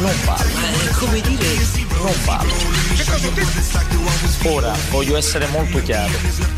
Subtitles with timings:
[0.00, 0.44] Non vale.
[0.44, 1.54] È come dire.
[2.02, 2.52] Non vale.
[4.44, 6.57] Ora voglio essere molto chiaro.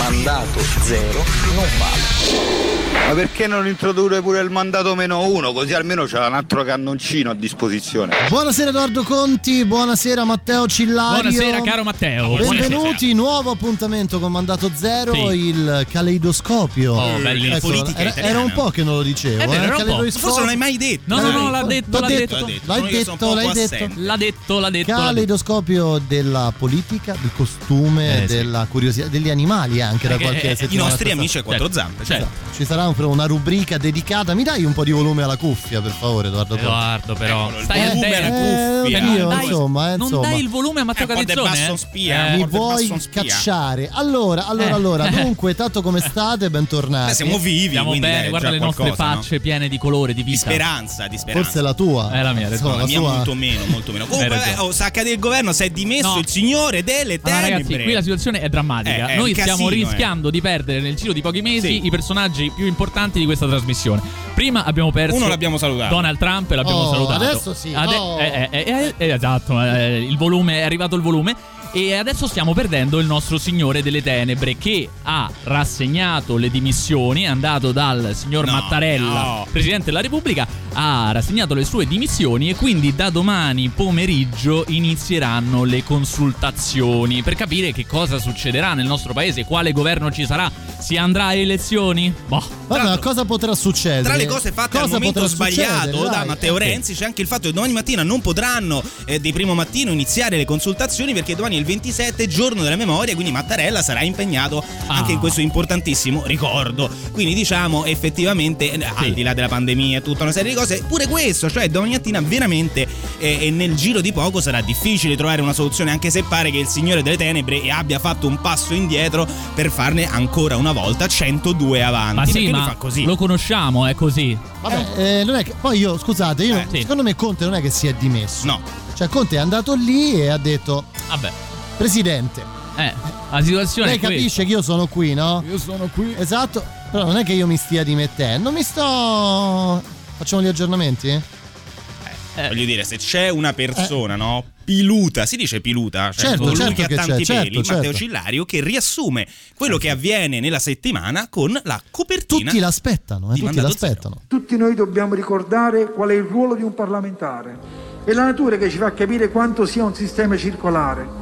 [0.00, 1.22] Mandato zero
[1.54, 2.68] non vale.
[3.06, 5.52] Ma perché non introdurre pure il mandato meno uno?
[5.52, 8.14] Così almeno c'è un altro cannoncino a disposizione.
[8.28, 11.22] Buonasera Edoardo Conti, buonasera Matteo Cillario.
[11.30, 12.36] Buonasera caro Matteo.
[12.36, 15.48] Benvenuti, nuovo appuntamento con Mandato Zero, Sì.
[15.48, 16.94] il caleidoscopio.
[16.94, 17.48] Oh, belli.
[17.50, 19.42] Ecco, politica era, era un po' che non lo dicevo.
[19.42, 20.18] È vero, eh, era un po'.
[20.18, 21.02] Forse non l'hai mai detto.
[21.06, 22.36] No, no, no, Eh, l'ha detto, l'ha detto.
[22.36, 22.66] L'ha detto.
[22.66, 23.88] L'hai detto, l'hai detto.
[23.96, 24.92] L'ha detto, l'ha detto.
[24.92, 28.34] Caleidoscopio della politica, del costume, Eh, sì.
[28.36, 30.88] della curiosità, degli animali anche da Perché, qualche eh, i I settimana.
[30.88, 32.04] nostri amici a quattro Certo, zampe.
[32.04, 32.28] certo.
[32.56, 34.34] Ci sarà un- una rubrica dedicata.
[34.34, 36.56] Mi dai un po' di volume alla cuffia, per favore, Edoardo?
[36.56, 37.48] Edoardo, però.
[37.56, 38.26] Il Stai volume attento.
[38.26, 38.98] alla cuffia.
[38.98, 40.28] Eh, Non io, dai- insomma, eh, non insomma.
[40.28, 41.76] dai il volume a Matteo del eh?
[41.76, 43.88] spia, Eh, Mi del vuoi cacciare?
[43.92, 44.72] Allora, allora, Eh.
[44.72, 45.06] allora.
[45.08, 47.08] Dunque, tanto come state, bentornati.
[47.10, 49.14] Beh, siamo vivi, Stiamo quindi bene, guarda le nostre qualcosa, no?
[49.16, 50.42] facce piene di colore, di Di vita.
[50.50, 51.44] speranza, di speranza.
[51.50, 52.10] Forse la tua.
[52.10, 54.06] È la mia, Insomma, la mia molto meno, molto meno.
[54.10, 56.18] Comunque, eh, oh, sa accadere il governo, si è dimesso No.
[56.18, 57.50] il signore delle Allora, tenebre.
[57.50, 59.06] ragazzi, qui la situazione è drammatica.
[59.08, 61.86] Eh, Noi stiamo casino, rischiando di perdere nel giro di pochi mesi Sì.
[61.86, 64.00] i personaggi più importanti di questa trasmissione.
[64.34, 65.94] Prima abbiamo perso Uno l'abbiamo salutato.
[65.94, 67.24] Donald Trump e l'abbiamo Oh, salutato.
[67.24, 67.72] adesso sì.
[67.74, 68.18] Ade- Oh.
[68.18, 71.34] eh, eh, eh, eh, esatto, eh, il volume è arrivato il volume.
[71.72, 77.26] E adesso stiamo perdendo il nostro signore delle tenebre che ha rassegnato le dimissioni, è
[77.26, 79.46] andato dal signor No, Mattarella, no.
[79.52, 85.84] Presidente della Repubblica, ha rassegnato le sue dimissioni e quindi da domani pomeriggio inizieranno le
[85.84, 91.26] consultazioni per capire che cosa succederà nel nostro paese, quale governo ci sarà, si andrà
[91.26, 92.12] a elezioni?
[92.26, 92.58] Boh.
[92.66, 94.02] Guarda, cosa potrà succedere?
[94.02, 96.56] Tra le cose fatte Cosa al momento potrà sbagliato da Matteo.
[96.56, 100.36] Renzi c'è anche il fatto che domani mattina non potranno eh, di primo mattino iniziare
[100.36, 105.14] le consultazioni perché domani il 27 giorno della memoria quindi Mattarella sarà impegnato anche Ah.
[105.14, 110.22] in questo importantissimo ricordo quindi diciamo effettivamente eh, al di là della pandemia e tutta
[110.24, 112.86] una serie di cose pure questo cioè domani mattina veramente
[113.18, 116.58] eh, e nel giro di poco sarà difficile trovare una soluzione anche se pare che
[116.58, 121.82] il Signore delle Tenebre abbia fatto un passo indietro per farne ancora una volta 102
[121.82, 124.36] avanti Ma sì, ma fa così lo conosciamo, è così.
[124.60, 126.80] Vabbè, eh, non è che, poi io, scusate, io, Eh, sì.
[126.80, 128.46] secondo me Conte non è che si è dimesso.
[128.46, 128.60] no
[128.94, 131.30] Cioè, Conte è andato lì e ha detto: Vabbè,
[131.80, 132.44] Presidente,
[132.76, 132.92] eh,
[133.30, 134.16] la situazione lei è questa.
[134.16, 135.42] capisce che io sono qui, no?
[135.48, 136.14] Io sono qui.
[136.14, 139.82] Esatto, però non è che io mi stia dimettendo, mi sto.
[140.18, 141.08] Facciamo gli aggiornamenti?
[141.08, 142.48] Eh.
[142.48, 144.44] Voglio dire, se c'è una persona, no?
[144.62, 147.82] Piluta, si dice piluta, cioè Certo, certo che ha che c'è, tanti certo, peli, Matteo
[147.82, 147.96] certo.
[147.96, 152.50] Cillario, che riassume quello che avviene nella settimana con la copertina.
[152.50, 154.20] Tutti l'aspettano, eh, tutti l'aspettano.
[154.28, 157.88] Tutti noi dobbiamo ricordare qual è il ruolo di un parlamentare.
[158.04, 161.19] È la natura che ci fa capire quanto sia un sistema circolare.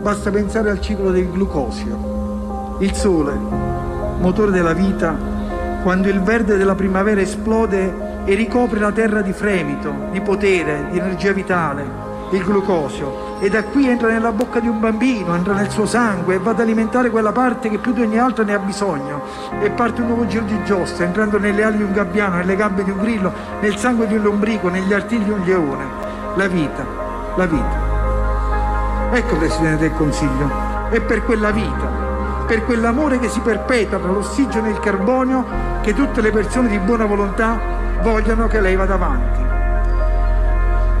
[0.00, 2.76] Basta pensare al ciclo del glucosio.
[2.78, 3.34] Il sole,
[4.18, 5.14] motore della vita,
[5.82, 10.98] quando il verde della primavera esplode e ricopre la terra di fremito, di potere, di
[10.98, 11.84] energia vitale,
[12.30, 16.36] il glucosio, e da qui entra nella bocca di un bambino, entra nel suo sangue
[16.36, 19.20] e va ad alimentare quella parte che più di ogni altra ne ha bisogno.
[19.60, 22.84] E parte un nuovo giro di giostra, entrando nelle ali di un gabbiano, nelle gambe
[22.84, 23.30] di un grillo,
[23.60, 25.84] nel sangue di un lombrico, negli artigli di un leone.
[26.36, 26.86] La vita,
[27.36, 27.89] la vita.
[29.12, 30.48] Ecco, Presidente del Consiglio,
[30.90, 35.44] è per quella vita, per quell'amore che si perpetua tra l'ossigeno e il carbonio
[35.82, 37.58] che tutte le persone di buona volontà
[38.02, 39.40] vogliono che lei vada avanti.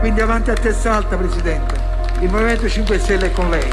[0.00, 1.74] Quindi avanti a testa alta, Presidente.
[2.20, 3.70] Il Movimento 5 Stelle è con lei.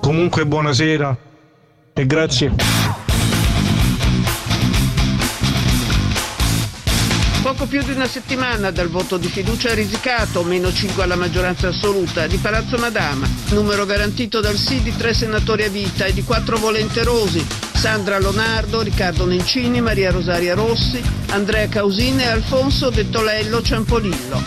[0.00, 1.16] Comunque buonasera
[1.92, 3.03] e grazie.
[7.56, 12.26] Poco più di una settimana dal voto di fiducia risicato, meno 5 alla maggioranza assoluta,
[12.26, 16.58] di Palazzo Madama, numero garantito dal sì di tre senatori a vita e di quattro
[16.58, 24.42] volenterosi, Sandra Lonardo, Riccardo Nencini, Maria Rosaria Rossi, Andrea Causini e Alfonso Dettolello Ciampolillo.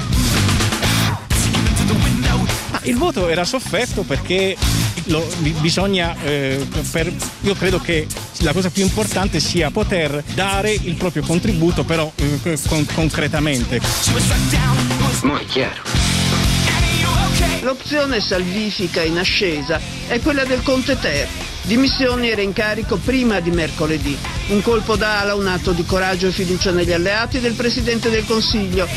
[2.82, 4.58] Il voto era sofferto perché
[5.06, 8.06] lo- bi- bisogna, eh, per- io credo che
[8.40, 13.80] la cosa più importante sia poter dare il proprio contributo, però eh, con- concretamente.
[17.62, 21.28] L'opzione salvifica in ascesa è quella del Conte Ter.
[21.64, 24.18] Dimissioni era in carico prima di mercoledì.
[24.50, 28.88] Un colpo d'ala, un atto di coraggio e fiducia negli alleati del Presidente del Consiglio.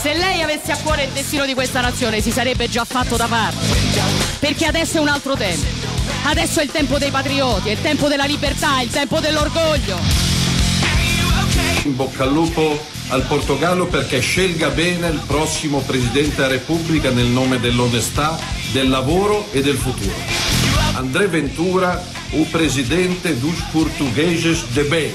[0.00, 3.26] Se lei avesse a cuore il destino di questa nazione si sarebbe già fatto da
[3.26, 3.66] parte.
[4.38, 5.73] Perché adesso è un altro tempo.
[6.26, 9.98] Adesso è il tempo dei patrioti, è il tempo della libertà, è il tempo dell'orgoglio.
[11.82, 17.26] In bocca al lupo al Portogallo perché scelga bene il prossimo Presidente della Repubblica nel
[17.26, 18.38] nome dell'onestà,
[18.72, 20.14] del lavoro e del futuro.
[20.94, 25.12] André Ventura, o Presidente dos Portugueses de bem.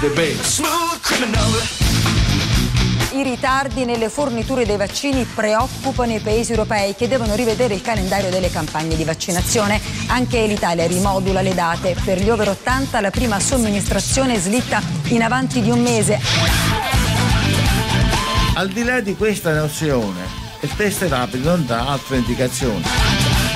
[0.00, 1.85] De bem.
[3.16, 8.28] I ritardi nelle forniture dei vaccini preoccupano i paesi europei che devono rivedere il calendario
[8.28, 9.80] delle campagne di vaccinazione.
[10.08, 11.96] Anche l'Italia rimodula le date.
[12.04, 16.20] Per gli over 80 la prima somministrazione slitta in avanti di un mese.
[18.52, 20.20] Al di là di questa nozione,
[20.60, 22.82] il test rapido non dà altre indicazioni.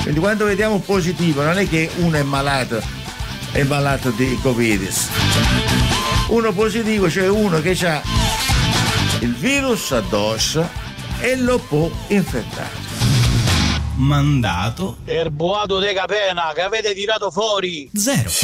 [0.01, 2.81] Quindi quando vediamo positivo non è che uno è malato,
[3.53, 4.91] è malato di Covid.
[6.29, 8.01] Uno positivo, cioè uno che ha
[9.21, 10.69] il virus addosso
[11.21, 12.89] e lo può infettare.
[13.97, 17.91] Mandato Il boato de capena che avete tirato fuori.
[17.95, 18.31] Zero.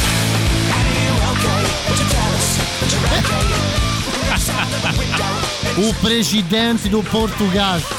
[5.79, 7.81] O presidente do Portugal.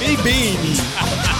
[0.00, 1.38] E beni.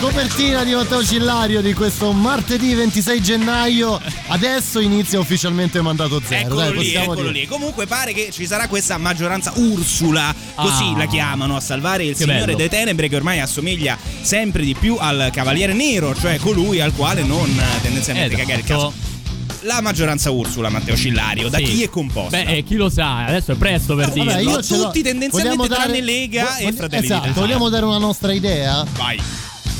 [0.00, 4.00] Copertina di Matteo Cillario di questo martedì 26 gennaio.
[4.28, 6.40] Adesso inizia ufficialmente mandato zero.
[6.46, 7.32] Eccolo Dai, lì, eccolo dire.
[7.32, 7.46] lì.
[7.46, 10.98] Comunque pare che ci sarà questa maggioranza Ursula, così Ah.
[10.98, 12.56] la chiamano, a salvare il Signore bello.
[12.56, 17.22] delle Tenebre che ormai assomiglia sempre di più al Cavaliere Nero, cioè colui al quale
[17.22, 17.50] non
[17.82, 18.46] tendenzialmente Esatto.
[18.48, 18.92] cagare il caso.
[19.62, 21.64] La maggioranza Ursula, Matteo Cillario, da Sì.
[21.64, 22.36] chi è composta?
[22.36, 24.60] Beh, eh, chi lo sa, adesso è presto per Vabbè, io l'ho.
[24.62, 28.84] tutti tendenzialmente Vogliamo tranne dare- Lega e vo- Fratelli Esatto, vogliamo dare una nostra idea?
[28.96, 29.18] Vai.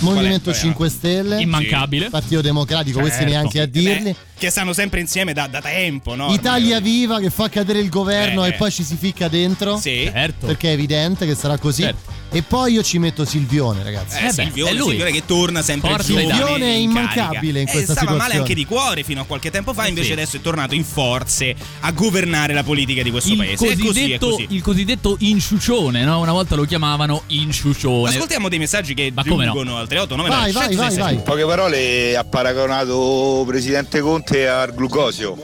[0.01, 0.59] Movimento Qual è?
[0.59, 2.11] 5 Stelle, Immancabile.
[2.11, 3.33] Partito Democratico, questi Certo.
[3.33, 4.03] neanche a Eh, dirli.
[4.03, 6.33] beh, che stanno sempre insieme da, da tempo, no?
[6.33, 8.49] Italia Viva che fa cadere il governo Eh.
[8.49, 9.79] e poi ci si ficca dentro.
[9.79, 10.09] Sì.
[10.13, 10.47] Certo.
[10.47, 11.83] Perché è evidente che sarà così.
[11.83, 12.13] Certo.
[12.31, 14.17] E poi io ci metto Silvione, ragazzi.
[14.19, 14.88] Eh, Eh beh, Silvione, è lui.
[14.88, 17.58] Silvione che torna sempre Forza giovane Silvione è in immancabile carica.
[17.61, 18.38] in questa eh, stava male situazione.
[18.40, 20.12] anche di cuore fino a qualche tempo fa, invece sì.
[20.12, 23.52] adesso è tornato in forze a governare la politica di questo Il paese.
[23.55, 24.46] È così, è cosiddetto, così.
[24.50, 26.20] il cosiddetto inciucione, no?
[26.20, 28.11] Una volta lo chiamavano inciucione.
[28.11, 29.52] Ascoltiamo dei messaggi che Ma come no?
[29.52, 31.14] giungono al 38 Vai, vai, vai, vai.
[31.14, 35.37] In poche parole ha paragonato Presidente Conte al glucosio.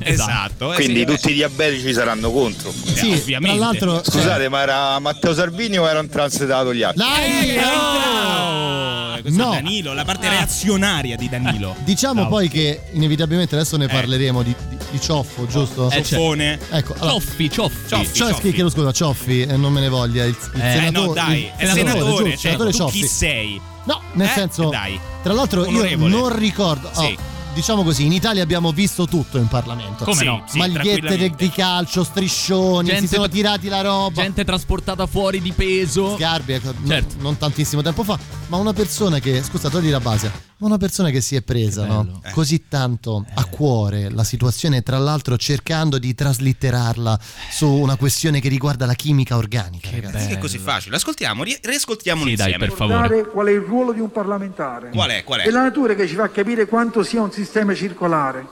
[0.00, 0.72] Esatto.
[0.72, 2.70] eh, Quindi sì, tutti i diabetici saranno contro.
[2.70, 3.56] eh, Sì, ovviamente.
[3.56, 4.02] tra l'altro.
[4.04, 5.86] Scusate, ma era Matteo Salvini o
[6.26, 7.02] erano transitato gli altri?
[7.04, 7.56] Dai!
[7.56, 9.14] Eh, oh!
[9.16, 9.52] oh, questo No.
[9.52, 11.74] è Danilo, la parte reazionaria di Danilo.
[11.84, 15.90] Diciamo poi che inevitabilmente adesso ne parleremo di, di, di Cioffo, giusto?
[15.90, 16.58] Eh, Soffone.
[16.70, 17.88] Ecco, allora, Cioffi, cioffi.
[17.88, 18.12] Cioffi.
[18.14, 20.24] Cioffi, chiedo scusa, Cioffi, eh, non me ne voglia.
[20.24, 23.00] Il, il Eh, Eh senatore, no, dai, il è senatore, giusto, cioè, senatore tu Cioffi.
[23.00, 23.60] chi sei?
[23.84, 24.98] No, nel Eh, senso, dai.
[25.22, 26.10] tra l'altro io Onorevole.
[26.10, 26.90] non ricordo.
[26.92, 27.16] oh, Sì.
[27.56, 30.04] Diciamo così, in Italia abbiamo visto tutto in Parlamento.
[30.04, 30.44] Come Sì, no?
[30.46, 34.20] sì, Magliette di, calcio, striscioni, Gente- si sono tirati la roba.
[34.20, 36.16] Gente trasportata fuori di peso.
[36.16, 37.14] Sgarbi, ecco, Certo.
[37.20, 38.18] non tantissimo tempo fa,
[38.48, 42.20] ma una persona che, scusa, togli la base, una persona che si è presa no?
[42.24, 42.30] Eh.
[42.30, 47.18] così tanto a cuore la situazione, tra l'altro cercando di traslitterarla
[47.50, 49.90] su una questione che riguarda la chimica organica.
[49.90, 50.28] ragazzi.
[50.28, 50.96] Che è così facile.
[50.96, 52.68] Ascoltiamo, ri- riascoltiamolo Sì, dai, insieme.
[52.68, 53.02] per favore.
[53.02, 54.88] Ricordare qual è il ruolo di un parlamentare.
[54.90, 55.24] Qual è?
[55.24, 55.44] Qual è?
[55.44, 58.46] È la natura che ci fa capire quanto sia un sistema circolare.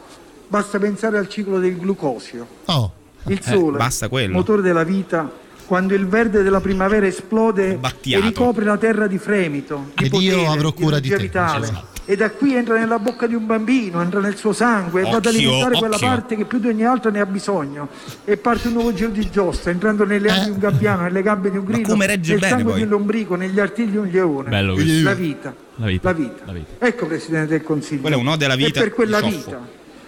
[0.46, 2.46] Basta pensare al ciclo del glucosio.
[2.66, 2.92] Oh,
[3.28, 4.34] Il sole, basta quello.
[4.34, 5.30] motore della vita,
[5.66, 8.22] quando il verde della primavera esplode e Battiato.
[8.26, 11.22] ricopre la terra di fremito, di Ed potere, io avrò cura di energia te.
[11.22, 11.64] vitale.
[11.64, 11.92] Esatto.
[12.06, 15.16] E da qui entra nella bocca di un bambino, entra nel suo sangue e va
[15.16, 16.06] ad Occhio, alimentare quella occhio.
[16.08, 17.88] parte che più di ogni altra ne ha bisogno.
[18.26, 20.44] E parte un nuovo giro di giostra, entrando nelle ali Eh.
[20.44, 22.80] di un gabbiano, nelle gambe di un grillo, come regge nel bene, sangue poi.
[22.80, 24.50] di un lombrico, negli artigli di un leone.
[24.50, 24.74] Bello.
[24.76, 25.54] La vita.
[25.76, 26.08] La vita.
[26.08, 26.42] La vita.
[26.44, 26.86] La vita.
[26.86, 28.00] Ecco Presidente del Consiglio.
[28.02, 29.60] Quello è un ode alla vita E per quella vita,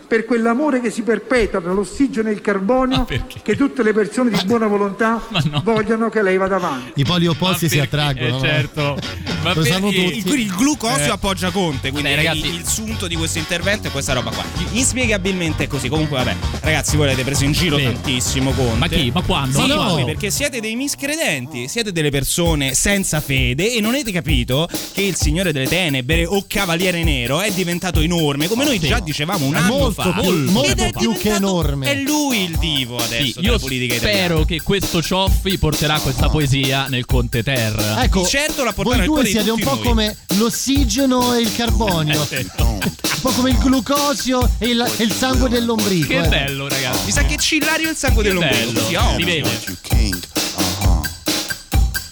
[0.07, 3.07] per quell'amore che si perpetua tra l'ossigeno e il carbonio,
[3.43, 5.21] che tutte le persone di buona volontà
[5.51, 5.61] no.
[5.65, 7.01] vogliono che lei vada avanti.
[7.01, 8.37] I poli opposti si attraggono.
[8.37, 8.99] Eh, certo.
[9.43, 10.17] Ma Lo sanno tutti.
[10.19, 11.11] Il, quindi il glucosio Eh.
[11.11, 12.47] appoggia Conte, quindi Dai, ragazzi.
[12.47, 14.45] il, il sunto di questo intervento è questa roba qua.
[14.73, 15.89] Inspiegabilmente è così.
[15.89, 17.85] Comunque, vabbè, ragazzi, voi l'avete preso in giro Sì.
[17.85, 18.77] tantissimo Conte.
[18.79, 19.11] Ma chi?
[19.13, 19.61] Ma quando?
[19.61, 19.89] Sì, Ma no.
[19.91, 25.03] voi, perché siete dei miscredenti, siete delle persone senza fede e non avete capito che
[25.03, 29.55] il Signore delle Tenebre o Cavaliere Nero è diventato enorme, come noi già dicevamo un
[29.55, 30.21] anno fa.
[30.21, 31.91] più- molto è più che enorme.
[31.91, 34.45] È lui il divo adesso Sì, della io politica spero italiana.
[34.45, 38.03] che questo Cioffi porterà questa poesia nel Conte Terra.
[38.03, 39.83] Ecco, Di certo la voi due siete un po' noi.
[39.83, 45.13] come l'ossigeno e il carbonio, Eh, un po' come il glucosio e il, e il
[45.13, 46.09] sangue del lombrico.
[46.09, 46.29] Che eh.
[46.29, 47.07] bello, ragazzi.
[47.07, 48.73] Mi sa che Cillario è il sangue Che dell'ombrico.
[48.73, 48.87] bello.
[48.87, 49.17] Si.
[49.17, 49.51] Si vede.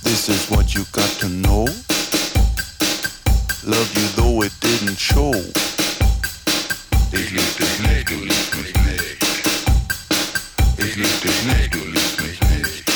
[0.03, 1.64] This is what you got to know.
[3.67, 5.33] Love you though it didn't show.
[7.16, 9.25] Ich lieb nicht, du liebst mich nicht.
[10.78, 12.90] Ich lieb nicht, du liebst mich nicht.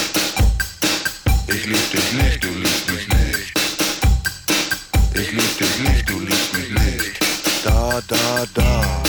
[1.48, 3.52] Ich lieb nicht, du liebst mich nicht.
[5.14, 7.20] Ich lieb nicht, du liebst mich nicht.
[7.64, 8.46] Da, da.
[8.54, 9.07] Da,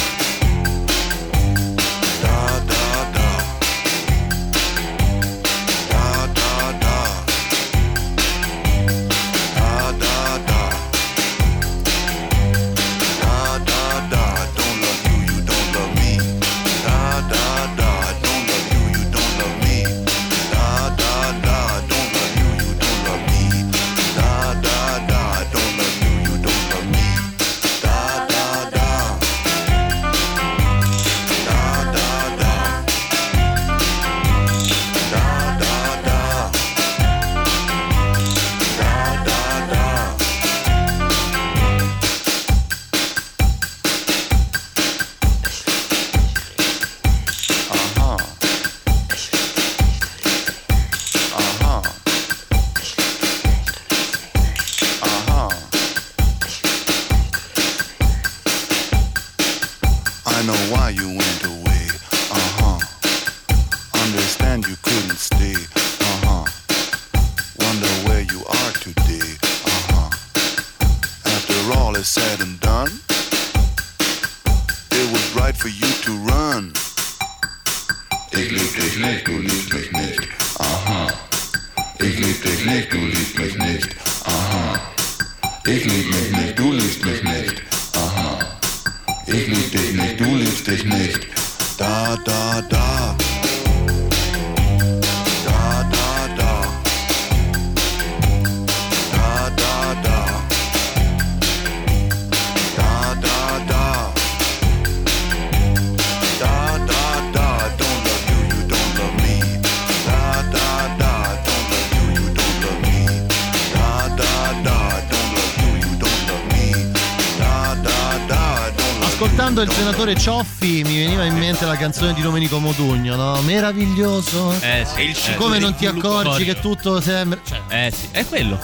[119.92, 123.42] senatore Cioffi mi veniva in mente la canzone di Domenico Modugno, no?
[123.42, 124.54] Meraviglioso.
[124.62, 125.02] Eh sì.
[125.02, 125.62] Il eh, Come sì.
[125.62, 127.40] non ti accorgi che tutto sembra.
[127.44, 128.60] Cioè, Eh sì, è quello.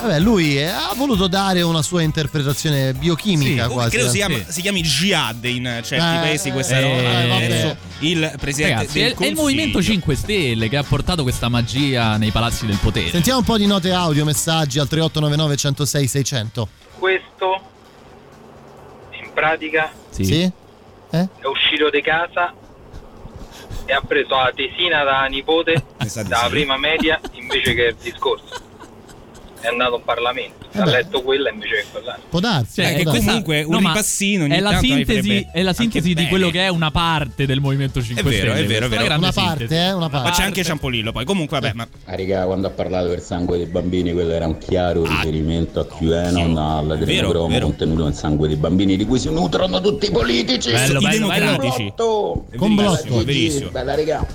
[0.00, 3.90] vabbè, lui eh, ha voluto dare una sua interpretazione biochimica Sì, quasi.
[3.90, 4.16] credo si, Sì.
[4.26, 7.48] chiama, si chiami jihad in certi Eh, paesi questa eh, roba vabbè.
[7.48, 9.40] verso il presidente Ragazzi, del è, è il Consiglio.
[9.42, 13.10] Movimento 5 Stelle che ha portato questa magia nei palazzi del potere.
[13.10, 16.68] Sentiamo un po' di note audio, messaggi al 3899 106 600.
[16.98, 17.60] Questo
[19.22, 20.50] in pratica Sì?
[21.10, 22.54] È uscito di casa
[23.84, 25.84] e ha preso la tesina da nipote
[26.24, 28.68] dalla prima media invece che il discorso.
[29.60, 32.20] È andato in Parlamento, ha letto quella invece che parlare.
[32.28, 32.82] Può darsi.
[32.82, 36.26] Cioè, Eh, che comunque un No, ripassino ogni è la sintesi, è la sintesi di
[36.28, 38.64] quello che è una parte del Movimento 5 È vero, Stelle.
[38.64, 39.18] è vero, è questa vero.
[39.20, 39.56] Una sintesi.
[39.58, 40.28] parte, eh, una parte.
[40.28, 41.24] Ma c'è anche Ciampolillo poi.
[41.24, 45.04] Comunque, vabbè, ma Raga, quando ha parlato del sangue dei bambini, quello era un chiaro
[45.04, 50.10] riferimento a QAnon, all'adrenocromo contenuto nel sangue dei bambini di cui si nutrono tutti i
[50.10, 50.70] politici.
[50.70, 51.92] Bello, I bello, democratici.
[51.96, 52.46] bello.
[52.50, 53.70] È Con verissimo, verissimo.
[53.70, 54.26] Bella raga.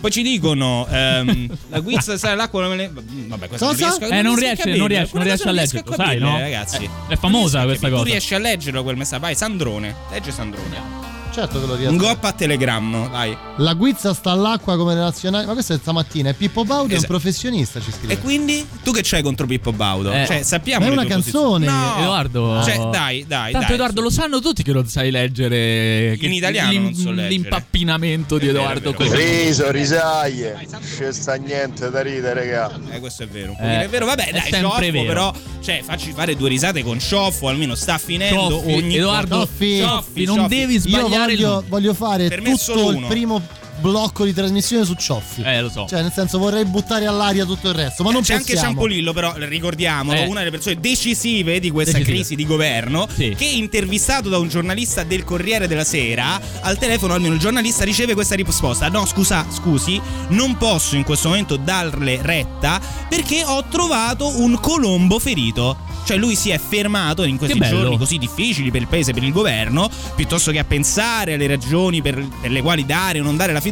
[0.00, 2.90] Poi ci dicono ehm, la guizza sai l'acqua non me ne...
[2.92, 3.86] Vabbè, questo Cosa?
[3.88, 6.38] non riesco, Eh, non riesce- capirlo, non riesce- non riesce a leggerlo, sai, no?
[6.38, 6.84] ragazzi.
[6.84, 7.90] Eh, è famosa Non questa capire.
[7.90, 8.02] cosa.
[8.04, 9.20] Tu riesci a leggerlo quel messaggio?
[9.20, 9.94] Vai, Sandrone.
[10.10, 11.09] Legge Sandrone.
[11.32, 11.90] Certo che lo riesco.
[11.92, 13.36] Un goppa a Telegram, dai.
[13.58, 15.46] La guizza sta all'acqua come le nazionali.
[15.46, 16.30] Ma questo è stamattina.
[16.30, 17.06] E Pippo Baudo è un Esatto.
[17.06, 18.14] professionista, ci scrive.
[18.14, 20.12] E quindi tu che c'hai contro Pippo Baudo?
[20.12, 20.26] Eh.
[20.26, 21.66] Cioè, sappiamo Ma è una canzone.
[21.66, 21.96] No.
[21.98, 22.62] Edoardo.
[22.64, 23.74] Cioè, dai, dai, Tanto dai.
[23.76, 27.28] Edoardo lo sanno tutti che non sai leggere che In italiano l'im- non so leggere.
[27.28, 29.04] L'impappinamento di Edoardo vero.
[29.10, 29.16] così.
[29.16, 30.66] Riso, risaglie.
[30.96, 32.78] C'è sta niente da ridere, raga.
[32.90, 33.56] Eh, questo è vero.
[33.60, 35.04] Eh, è vero, vabbè, è dai, sempre Cioffo, vero.
[35.06, 35.32] però,
[35.62, 40.24] cioè, facci fare due risate con Cioffo, almeno sta finendo Cioffi, ogni Edoardo, Cioffi, Cioffi,
[40.24, 40.48] non Cioffi.
[40.56, 43.40] devi sbagliare voglio, voglio fare tutto il primo
[43.80, 45.42] blocco di trasmissione su Cioffi.
[45.42, 45.86] Eh, lo so.
[45.88, 48.72] Cioè, nel senso, vorrei buttare all'aria tutto il resto, ma non C'è anche possiamo.
[48.72, 50.26] Ciampolillo, però ricordiamolo, Eh.
[50.26, 52.16] una delle persone decisive di questa Decisive.
[52.18, 53.34] crisi di governo, Sì.
[53.36, 58.14] che intervistato da un giornalista del Corriere della Sera, al telefono almeno il giornalista riceve
[58.14, 64.40] questa risposta: No, scusa, scusi, non posso in questo momento darle retta perché ho trovato
[64.40, 65.88] un colombo ferito.
[66.02, 69.30] Cioè lui si è fermato in questi giorni così difficili per il paese, per il
[69.32, 73.52] governo, piuttosto che a pensare alle ragioni per, per le quali dare o non dare
[73.52, 73.69] la fiducia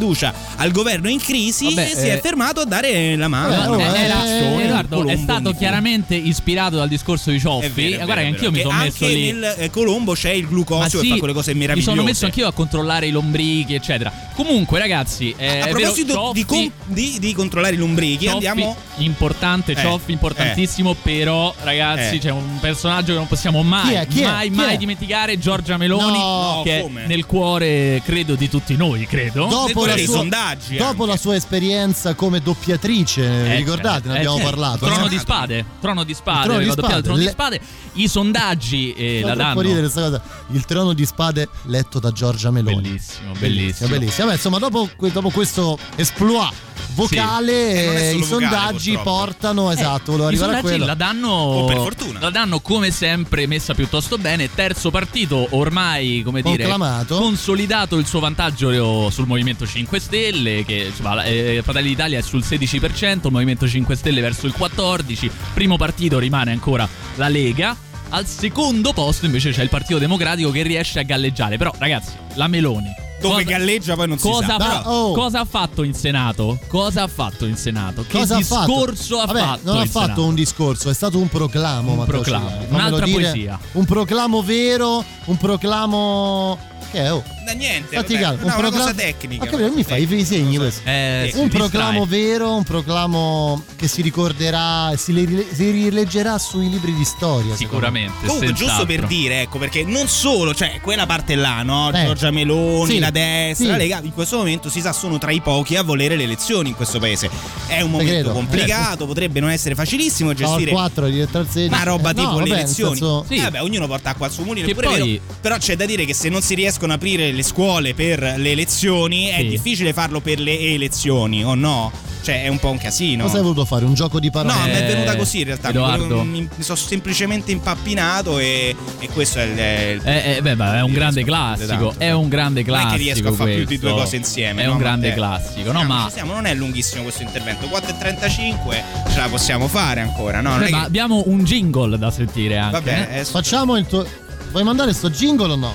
[0.56, 3.74] al governo in crisi, Vabbè, si è eh, fermato a dare la mano.
[3.74, 7.66] Eh, persona, Era- Edoardo è stato chiaramente ispirato dal discorso di Cioffi.
[7.66, 9.32] è vero, Eh, Guarda vero, che anch'io mi sono messo anche lì.
[9.32, 11.90] nel eh, Colombo c'è il glucosio sì, fa quelle cose Mi meravigliose.
[11.90, 14.12] sono messo anch'io a controllare i lombrichi, eccetera.
[14.34, 18.76] Comunque, ragazzi, eh, a proposito vero, di, con- di- di controllare i lombrichi, Cioffi- andiamo
[18.98, 22.18] importante, Eh, Cioffi, importantissimo, però ragazzi Eh.
[22.18, 24.06] c'è un personaggio che non possiamo mai, Chi è?
[24.06, 24.26] Chi è?
[24.26, 24.76] mai, mai è?
[24.78, 27.04] dimenticare, Giorgia Meloni, No, che come?
[27.04, 29.46] è nel cuore, credo, di tutti noi, credo.
[29.46, 34.08] Dopo, la sua, sondaggi dopo la sua esperienza come doppiatrice, Eh, ricordate?
[34.08, 34.50] Ne eh, abbiamo certo.
[34.50, 34.86] parlato.
[34.86, 35.08] Trono no?
[35.08, 37.60] di spade, trono di spade, trono di il trono di Le- spade.
[37.94, 39.60] I sondaggi eh, la danno.
[39.60, 40.22] ridere questa cosa.
[40.52, 42.80] Il trono di spade letto da Giorgia Meloni.
[42.82, 43.88] Bellissimo, bellissimo.
[43.88, 44.24] bellissimo.
[44.26, 46.52] Vabbè, insomma, dopo, dopo questo esploit
[46.94, 49.18] vocale, Eh, è eh, i vocale, sondaggi purtroppo.
[49.18, 50.86] portano, esatto, volevo arrivare a quello.
[50.86, 52.20] la danno Oh, per fortuna.
[52.20, 54.48] La danno come sempre messa piuttosto bene.
[54.54, 57.16] Terzo partito ormai, come dire, Conclamato.
[57.18, 62.42] consolidato il suo vantaggio sul Movimento 5 Stelle, che insomma, eh, Fratelli d'Italia è sul
[62.42, 65.30] 16%, il Movimento 5 Stelle verso il 14%.
[65.54, 67.76] Primo partito rimane ancora la Lega.
[68.10, 71.58] Al secondo posto invece c'è il Partito Democratico che riesce a galleggiare.
[71.58, 72.88] Però ragazzi, la Meloni
[73.20, 74.54] Dove cosa- galleggia poi non si Cosa, sa.
[74.54, 75.12] ha fa- oh.
[75.12, 76.58] cosa ha fatto in Senato?
[76.68, 78.06] Cosa ha fatto in Senato?
[78.08, 78.66] Che Cosa ha fatto?
[78.66, 79.60] discorso ha Vabbè, fatto?
[79.64, 80.24] Non ha fatto Senato?
[80.24, 81.92] un discorso, è stato un proclamo.
[81.92, 83.20] Un proclamo, un'altra dire.
[83.20, 83.58] poesia.
[83.72, 86.58] Un proclamo vero, un proclamo.
[86.90, 87.12] Che è?
[87.12, 87.22] Oh.
[87.48, 87.96] Da niente.
[87.96, 88.18] Vabbè.
[88.18, 89.44] calmo, No, un una cosa tecnica.
[89.44, 90.82] Ma capito, mi fai i segni questo?
[90.88, 91.68] Eh, si un distrae.
[91.68, 97.56] proclamo vero, un proclamo che si ricorderà, si, rile- si rileggerà sui libri di storia.
[97.56, 98.26] Sicuramente.
[98.26, 101.90] Comunque, giusto per dire, ecco, perché non solo, cioè, quella parte là, no?
[101.92, 102.04] Eh.
[102.04, 103.70] Giorgia Meloni, Sì, la destra, sì.
[103.70, 106.68] la Lega, in questo momento si sa sono tra i pochi a volere le elezioni
[106.70, 107.30] in questo paese.
[107.66, 108.32] È un momento credo.
[108.32, 111.72] complicato, potrebbe non essere facilissimo gestire 4 diretta al 16.
[111.72, 112.96] una roba Eh, no, tipo vabbè, le nel elezioni.
[112.98, 115.22] senso- Eh, vabbè, ognuno porta acqua al suo mulino, poi- vero.
[115.40, 118.50] Però c'è da dire che se non si riescono a aprire le scuole per le
[118.50, 119.48] elezioni, è Sì.
[119.48, 121.90] difficile farlo per le elezioni, o no?
[122.20, 123.22] Cioè, è un po' un casino.
[123.24, 123.84] Cosa hai voluto fare?
[123.86, 124.52] Un gioco di parole?
[124.52, 125.68] No, mi è Eh, venuta così in realtà.
[125.68, 126.22] Mi, Edoardo.
[126.24, 129.50] mi- mi sono semplicemente impappinato e, e questo è il.
[129.52, 131.66] il- Eh, eh, beh, beh, è un grande classico.
[131.68, 131.94] tanto.
[131.96, 133.02] È un grande Non è che classico.
[133.02, 134.62] riesco a fare più di due cose insieme.
[134.62, 135.22] È no, un grande Matteo?
[135.24, 135.72] classico.
[135.72, 136.04] No, Siamo, ma.
[136.06, 137.66] ci siamo, non è lunghissimo questo intervento.
[137.66, 140.50] 4.35 ce la possiamo fare ancora, no?
[140.50, 142.72] Non Beh, è ma che- abbiamo un jingle da sentire anche.
[142.80, 143.20] Vabbè, eh.
[143.20, 144.04] è- Facciamo il tuo.
[144.50, 145.74] Vuoi mandare sto jingle o no?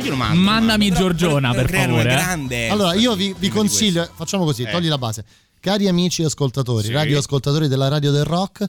[0.00, 0.40] Io lo mando.
[0.40, 2.14] Mandami Però- Giorgiona, per una favore, eh.
[2.14, 2.68] grande.
[2.68, 4.70] Allora, io vi, vi consiglio, facciamo così, Eh.
[4.70, 5.24] togli la base.
[5.60, 6.92] Cari amici ascoltatori, Sì.
[6.92, 8.64] radioascoltatori della radio del rock,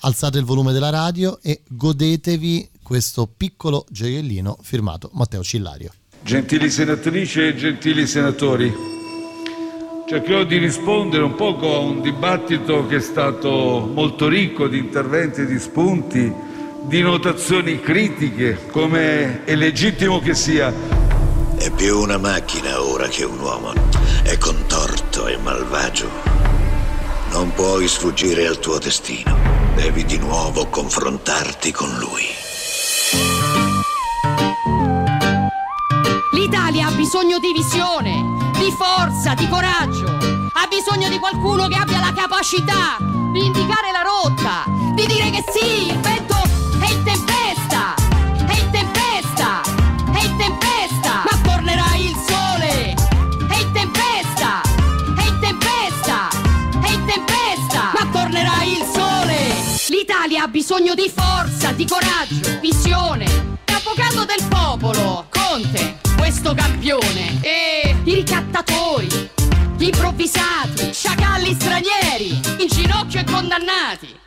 [0.00, 5.92] alzate il volume della radio e godetevi questo piccolo gioiellino firmato Matteo Cillario.
[6.22, 8.72] Gentili senatrici e gentili senatori,
[10.08, 15.42] cercherò di rispondere un poco a un dibattito che è stato molto ricco di interventi
[15.42, 16.32] e di spunti,
[16.86, 20.72] di notazioni critiche, come è legittimo che sia.
[21.56, 23.72] È più una macchina ora che un uomo.
[24.22, 26.08] È contorto e malvagio.
[27.30, 29.36] Non puoi sfuggire al tuo destino.
[29.74, 32.24] Devi di nuovo confrontarti con lui.
[36.32, 40.06] L'Italia ha bisogno di visione, di forza, di coraggio.
[40.52, 42.96] Ha bisogno di qualcuno che abbia la capacità
[43.32, 46.36] di indicare la rotta, di dire che sì, il vento
[46.90, 47.94] in tempesta,
[48.38, 49.60] in tempesta,
[50.20, 52.94] in tempesta, ma tornerà il sole.
[53.58, 54.60] In tempesta,
[55.18, 56.28] in tempesta,
[56.88, 59.54] in tempesta, ma tornerà il sole.
[59.88, 63.24] L'Italia ha bisogno di forza, di coraggio, visione.
[63.66, 67.38] L'avvocato del popolo, Conte, questo campione.
[67.40, 69.30] E i ricattatori,
[69.76, 74.24] gli improvvisati, sciacalli stranieri, in ginocchio e condannati.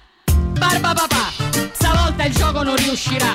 [0.59, 1.31] Barba papà,
[1.71, 3.33] stavolta il gioco non riuscirà.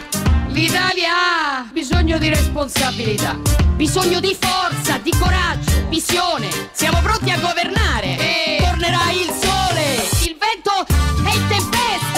[0.48, 3.34] L'Italia ha bisogno di responsabilità,
[3.74, 6.48] bisogno di forza, di coraggio, visione.
[6.72, 10.06] Siamo pronti a governare e tornerà il sole.
[10.26, 10.84] Il vento
[11.24, 12.13] è in tempesta,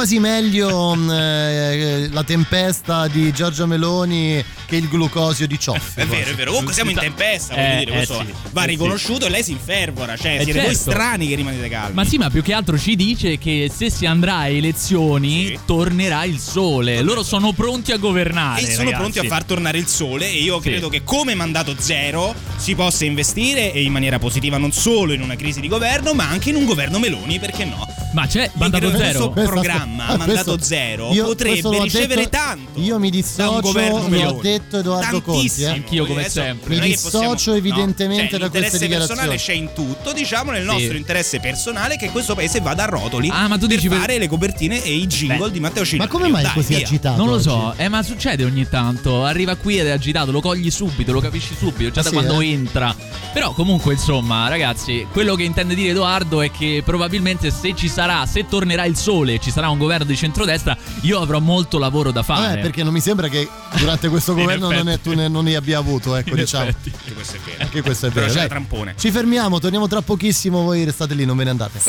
[0.00, 6.00] quasi meglio mh, eh, la tempesta di Giorgia Meloni che il glucosio di Cioffi.
[6.00, 6.50] È vero, è vero.
[6.52, 8.32] Comunque siamo in tempesta, voglio Eh, dire, eh questo sì.
[8.52, 10.16] va Eh riconosciuto e lei si infervora.
[10.16, 10.90] Cioè, Eh, siete voi certo.
[10.92, 11.94] strani che rimanete calmi.
[11.94, 16.24] Ma sì, ma più che altro ci dice che se si andrà a elezioni tornerà
[16.24, 17.02] il sole.
[17.02, 18.62] Loro sono pronti a governare.
[18.62, 18.96] E sono ragazzi.
[18.96, 20.70] pronti a far tornare il sole e io Sì.
[20.70, 25.20] credo che come mandato zero si possa investire e in maniera positiva non solo in
[25.20, 27.86] una crisi di governo ma anche in un governo Meloni, perché no?
[28.12, 29.30] Ma c'è mandato zero.
[29.30, 33.16] questo programma Ah, mandato questo- zero io- potrebbe l'ho ricevere detto- tanto Io mi da
[33.16, 34.40] un dissocio, ha Meloni.
[34.40, 35.38] detto Edoardo Conti.
[35.46, 35.66] Tantissimo.
[35.68, 35.70] eh.
[35.70, 36.74] Anch'io come Adesso sempre.
[36.74, 39.66] Mi che possiamo- dissocio evidentemente Cioè, da queste L'interesse personale dichiarazioni.
[39.68, 40.96] c'è in tutto, diciamo nel nostro Sì.
[40.96, 44.18] interesse personale che questo paese vada a rotoli Ah, ma tu per dici per- fare
[44.18, 45.50] le copertine e i jingle Beh.
[45.52, 46.02] di Matteo Cilio.
[46.04, 47.16] Ma come mai è così agitato?
[47.16, 49.24] Non lo so, eh, ma succede ogni tanto.
[49.24, 52.40] Arriva qui ed è agitato, lo cogli subito, lo capisci subito, già Ah, da quando
[52.40, 52.48] eh?
[52.50, 52.94] entra.
[53.32, 57.98] Però, comunque, insomma, ragazzi, quello che intende dire Edoardo è che probabilmente se ci sarà,
[58.26, 62.22] se tornerà il sole, ci sarà un governo di centrodestra, io avrò molto lavoro da
[62.22, 62.48] fare.
[62.48, 65.54] Vabbè, perché non mi sembra che durante questo governo non, è- tu ne, non ne
[65.56, 66.64] abbia avuto, ecco, In diciamo.
[66.68, 66.92] effetti.
[66.96, 67.62] Anche questo è vero.
[67.62, 68.32] Anche questo è Però vero.
[68.32, 68.48] c'è dai.
[68.48, 68.94] trampone.
[68.98, 71.80] Ci fermiamo, torniamo tra pochissimo, voi restate lì, non ve ne andate.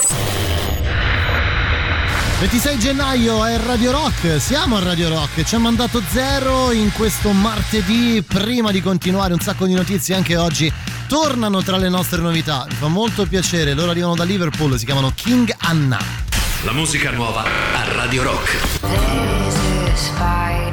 [2.40, 7.32] 26 gennaio è Radio Rock, siamo a Radio Rock, ci ha mandato zero in questo
[7.34, 10.72] martedì, prima di continuare un sacco di notizie anche oggi
[11.12, 15.12] tornano tra le nostre novità, mi fa molto piacere, loro arrivano da Liverpool, si chiamano
[15.14, 16.00] King Anna.
[16.64, 18.80] La musica nuova a Radio Rock.
[18.82, 20.72] A spider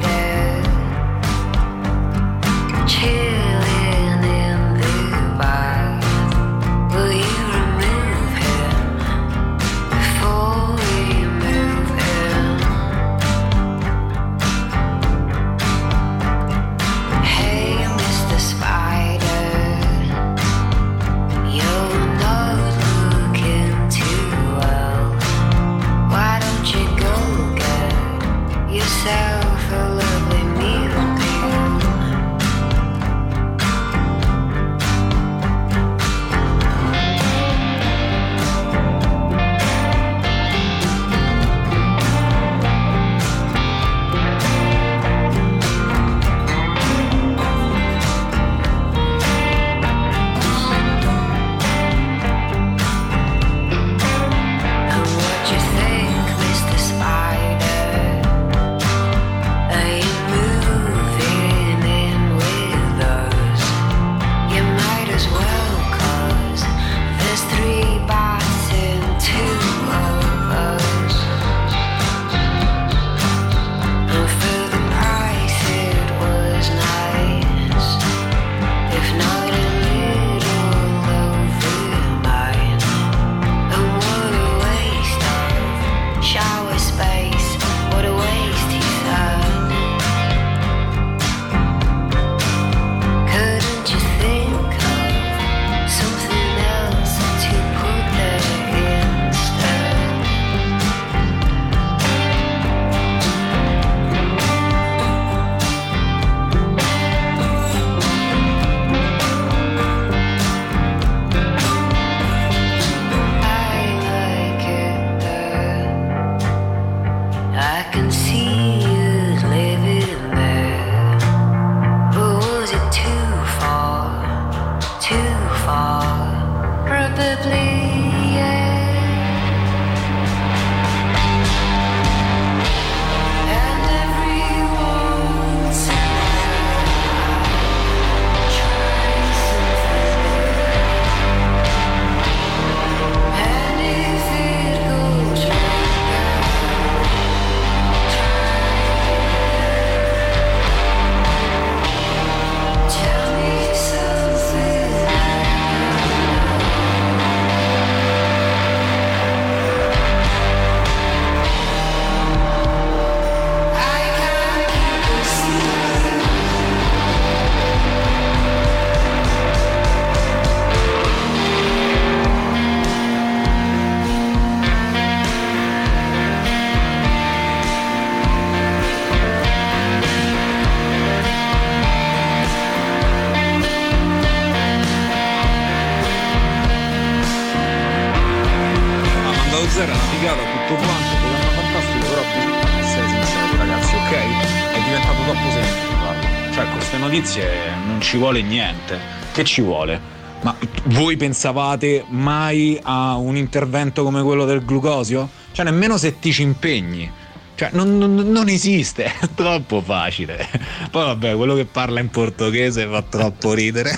[198.08, 198.98] ci vuole niente.
[199.32, 200.00] Che ci vuole?
[200.40, 205.28] Ma voi pensavate mai a un intervento come quello del glucosio?
[205.52, 207.10] Cioè, nemmeno se ti ci impegni.
[207.54, 210.48] Cioè, non, non- non esiste, è troppo facile.
[210.90, 213.90] Poi vabbè, quello che parla in portoghese fa troppo ridere.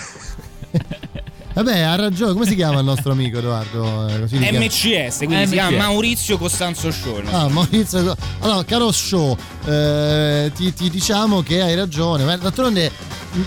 [1.53, 2.33] Vabbè, ha ragione.
[2.33, 4.07] Come si chiama il nostro amico Edoardo?
[4.09, 4.53] Eh.
[4.53, 7.21] MCS, quindi si chiama Maurizio Costanzo Show.
[7.31, 8.17] Ah, Maurizio.
[8.39, 12.25] Allora, caro show, eh, ti, ti diciamo che hai ragione.
[12.25, 12.91] Ma d'altronde,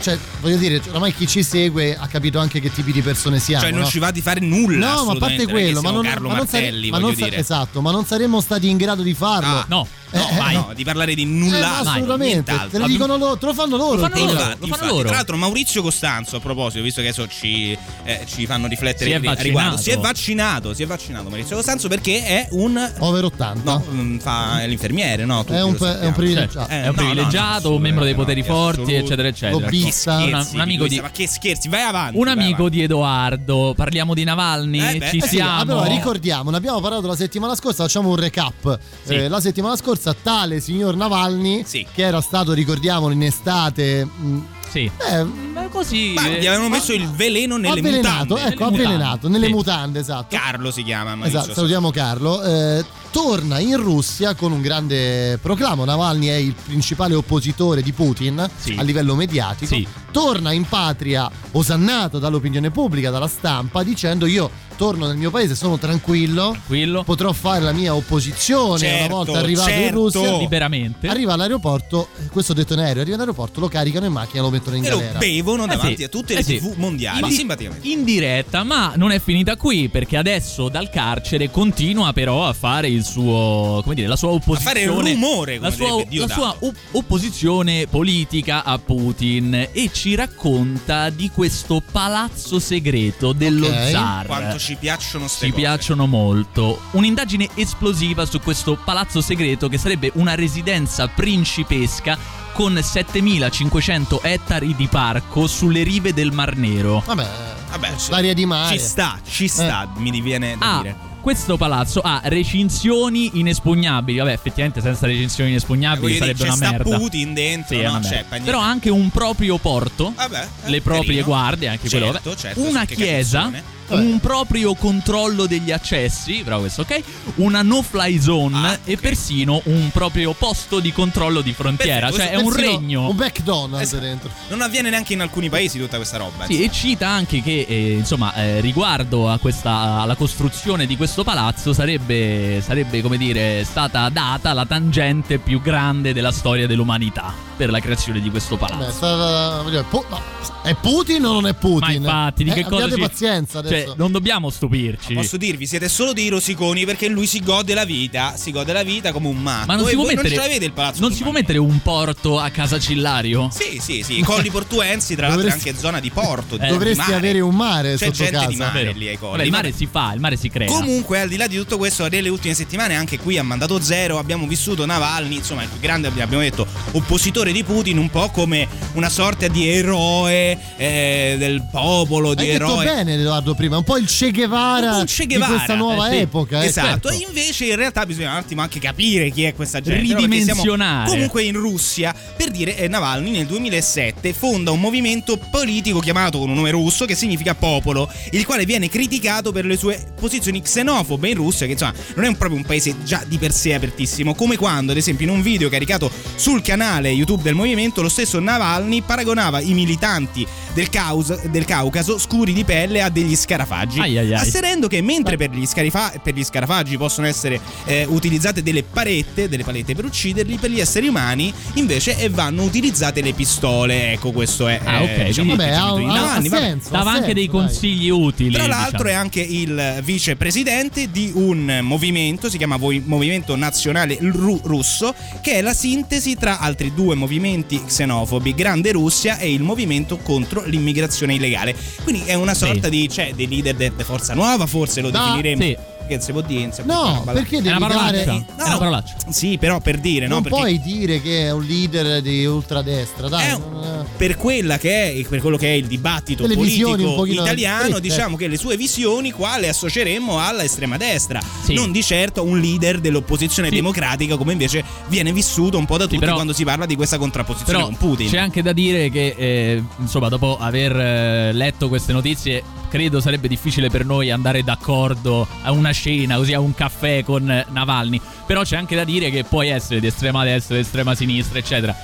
[0.01, 3.63] cioè, voglio dire, oramai chi ci segue ha capito anche che tipi di persone siamo.
[3.63, 3.85] Cioè, non no?
[3.87, 4.93] ci va di fare nulla.
[4.93, 7.27] No, ma a parte quello, ma non, Carlo ma non sare- Martelli, ma non sa-
[7.27, 9.57] esatto, ma non saremmo stati in grado di farlo.
[9.57, 11.59] Ah, no, No, Eh, no, di parlare di Eh, nulla.
[11.59, 13.95] ma assolutamente, te lo dicono loro, te lo fanno loro.
[13.95, 15.01] Lo fanno loro, infatti.
[15.01, 19.17] Tra l'altro, Maurizio Costanzo, a proposito, visto che adesso ci, eh, ci fanno riflettere Si
[19.17, 19.41] vaccinato.
[19.43, 20.73] riguardo, si è vaccinato.
[20.73, 22.91] Si è vaccinato Maurizio Costanzo perché è un.
[22.99, 23.71] Over 80.
[23.71, 25.43] No, mm, fa è l'infermiere, no?
[25.43, 26.71] Tutti È un lo pe- è un privilegiato.
[26.71, 29.59] Eh, è un privilegiato, un membro dei poteri forti, eccetera, eccetera.
[29.59, 30.17] Lobbista.
[30.23, 32.17] Una- un amico di, Ma che scherzi, vai avanti.
[32.17, 33.73] un vai amico di Edoardo.
[33.75, 34.79] Parliamo di Navalny?
[34.79, 35.09] Eh.
[35.09, 35.59] Ci Eh Eh siamo.
[35.61, 38.77] allora ricordiamo, ne abbiamo parlato la settimana scorsa, facciamo un recap.
[39.07, 41.63] Eh, la settimana scorsa tale signor Navalny,
[41.93, 44.03] che era stato, ricordiamolo, in estate...
[44.03, 44.37] mh,
[44.69, 44.91] Sì.
[45.09, 46.13] eh, Ma così.
[46.15, 48.53] Ma eh, gli avevano messo il veleno nelle avvelenato, mutande.
[48.53, 50.35] ecco, avvelenato, nelle mutande, esatto.
[50.35, 51.15] Carlo si chiama.
[51.15, 52.41] Maurizio Esatto, salutiamo Carlo.
[52.43, 52.83] Eh,
[53.17, 55.85] torna in Russia con un grande proclamo.
[55.85, 58.73] Navalny è il principale oppositore di Putin Sì.
[58.75, 59.75] a livello mediatico.
[59.75, 59.87] Sì.
[60.11, 65.77] Torna in patria osannato dall'opinione pubblica, dalla stampa, dicendo io torno nel mio paese, sono
[65.77, 67.03] tranquillo, Tranquillo.
[67.03, 69.95] potrò fare la mia opposizione Certo, una volta arrivato in certo.
[69.95, 70.37] Russia.
[70.37, 71.07] Liberamente.
[71.07, 74.49] Arriva all'aeroporto, eh, questo detto in aereo, arriva all'aeroporto, lo caricano in macchina e lo
[74.51, 75.19] mettono in E lo galera.
[75.19, 76.57] bevono Eh davanti sì, a tutte eh le sì.
[76.57, 77.21] tv mondiali.
[77.21, 77.87] Ma- simpaticamente.
[77.87, 82.87] in diretta, ma non è finita qui perché adesso dal carcere continua però a fare
[82.87, 86.75] il suo, come dire, la sua opposizione, fare rumore, come la sua, la sua op-
[86.91, 93.89] opposizione politica a Putin e ci racconta di questo palazzo segreto dello Ok.
[93.91, 94.25] zar.
[94.25, 95.61] Quanto ci piacciono ste Ci cose.
[95.61, 96.79] piacciono molto.
[96.91, 102.17] Un'indagine esplosiva su questo palazzo segreto che sarebbe una residenza principesca
[102.53, 107.01] con 7500 ettari di parco sulle rive del Mar Nero.
[107.05, 107.27] Vabbè,
[107.71, 108.77] Vabbè, ci- l'aria di mare.
[108.77, 110.95] Ci sta, ci sta, mi diviene da Ah, dire.
[111.23, 114.17] Questo palazzo ha recinzioni inespugnabili.
[114.17, 116.97] Vabbè, effettivamente senza recinzioni inespugnabili dire, sarebbe c'è una sta merda.
[116.97, 117.89] Putin dentro, Sì, no?
[117.91, 118.25] una Cioè.
[118.43, 120.11] Però ha anche un proprio porto.
[120.13, 121.25] Vabbè, eh, le proprie carino.
[121.25, 122.11] guardie, anche quello.
[122.11, 122.41] Certo, vabbè.
[122.41, 123.63] certo, una che chiesa, capezzone.
[123.95, 127.01] Un proprio controllo degli accessi, bravo questo, ok?
[127.35, 132.07] Una no-fly zone Ah, e persino un proprio posto di controllo di frontiera.
[132.09, 133.09] Perfetto, cioè è un regno.
[133.09, 134.03] Un McDonald's Esatto.
[134.03, 134.29] dentro.
[134.49, 136.45] Non avviene neanche in alcuni paesi tutta questa roba.
[136.45, 141.23] Sì, e cita anche che eh, insomma eh, riguardo a questa, alla costruzione di questo
[141.23, 147.69] palazzo sarebbe, sarebbe come dire stata data la tangente più grande della storia dell'umanità per
[147.69, 148.91] la creazione di questo Beh, palazzo.
[148.91, 150.19] sta- voglio dire, pu- no,
[150.63, 151.79] è Putin o non è Putin?
[151.79, 153.75] Ma infatti, di Eh, che cosa abbiate ci- pazienza adesso.
[153.75, 155.13] Cioè, non dobbiamo stupirci.
[155.13, 158.83] Posso dirvi, siete solo dei rosiconi perché lui si gode la vita, si gode la
[158.83, 159.65] vita come un matto.
[159.67, 162.49] Ma non si può mettere non il palazzo Non si può mettere un porto a
[162.49, 163.49] casa Cillario?
[163.51, 166.57] Sì, sì, sì, i colli portuensi, tra l'altro è anche zona di porto.
[166.57, 167.15] di Dovresti mare.
[167.15, 168.47] avere un mare C'è sotto gente casa.
[168.47, 168.97] di mare Vero.
[168.97, 169.31] lì ai colli.
[169.31, 170.67] Vabbè, il mare si fa, il mare si crea.
[170.67, 174.17] Comunque, al di là di tutto questo, nelle ultime settimane, anche qui a Mandato Zero
[174.17, 178.67] abbiamo vissuto Navalny, insomma, il più grande, abbiamo detto, oppositore di Putin, un po' come
[178.93, 182.85] una sorta di eroe eh, del popolo, di Hai detto eroe.
[182.85, 186.15] bene Edoardo prima, un po' il Che Guevara, Un Che Guevara, di questa nuova eh
[186.15, 186.17] sì.
[186.17, 186.61] epoca.
[186.61, 187.09] eh, Esatto, certo.
[187.09, 190.01] e invece in realtà bisogna un attimo anche capire chi è questa gente.
[190.01, 191.09] Ridimensionare.
[191.09, 196.49] Comunque in Russia, per dire, eh, Navalny nel 2007 fonda un movimento politico chiamato con
[196.49, 201.29] un nome russo che significa popolo, il quale viene criticato per le sue posizioni xenofobe
[201.29, 204.57] in Russia, che insomma non è proprio un paese già di per sé apertissimo, come
[204.57, 209.01] quando ad esempio in un video caricato sul canale YouTube del movimento lo stesso Navalny
[209.01, 214.33] paragonava i militanti del, Caus- del Caucaso scuri di pelle a degli scarafaggi, Ai, ai,
[214.33, 214.39] ai.
[214.41, 219.47] asserendo che mentre per gli, scarifa- per gli scarafaggi possono essere eh, utilizzate delle parette,
[219.47, 224.11] delle palette per ucciderli, per gli esseri umani invece eh, vanno utilizzate le pistole.
[224.13, 225.83] Ecco, questo è Ah, ok, eh, diciamo, quindi- il Vabbè, ha,
[226.23, 226.49] ha- ha vabbè.
[226.49, 226.87] senso.
[226.89, 227.55] ha Dava anche senso, dei dai.
[227.55, 228.53] consigli utili.
[228.53, 229.09] Tra l'altro diciamo.
[229.09, 235.53] è anche il vicepresidente di un movimento, si chiama Voi- Movimento Nazionale Ru- Russo, che
[235.53, 241.35] è la sintesi tra altri due movimenti xenofobi, Grande Russia e il movimento contro l'immigrazione
[241.35, 241.75] illegale.
[242.03, 245.19] Quindi è una sorta di, cioè, dei leader de, de Forza Nuova, forse lo No,
[245.19, 245.61] definiremo.
[245.61, 245.77] sì.
[246.05, 246.69] Che si può dire?
[246.73, 248.25] si può No, balla- perché È devi una parolaccia.
[248.25, 248.45] dare...
[248.57, 249.15] È una parolaccia.
[249.29, 250.33] Sì, però per dire, no?
[250.33, 253.45] non Perché puoi dire che è un leader di ultradestra, dai.
[253.47, 257.25] È non- per quella che è per quello che è il dibattito Delle un politico
[257.25, 261.73] italiano, diciamo che le sue visioni qua le associeremmo alla estrema destra, Sì.
[261.73, 263.75] non di certo un leader dell'opposizione Sì.
[263.75, 267.17] democratica come invece viene vissuto un po' da tutti però- quando si parla di questa
[267.17, 268.27] contrapposizione con Putin.
[268.29, 272.61] c'è anche da dire che, eh, insomma, dopo aver eh, letto queste notizie,
[272.93, 277.65] credo sarebbe difficile per noi andare d'accordo a una cena, così a un caffè con
[277.69, 278.21] Navalny.
[278.45, 281.95] Però c'è anche da dire che puoi essere di estrema destra, di estrema sinistra, eccetera.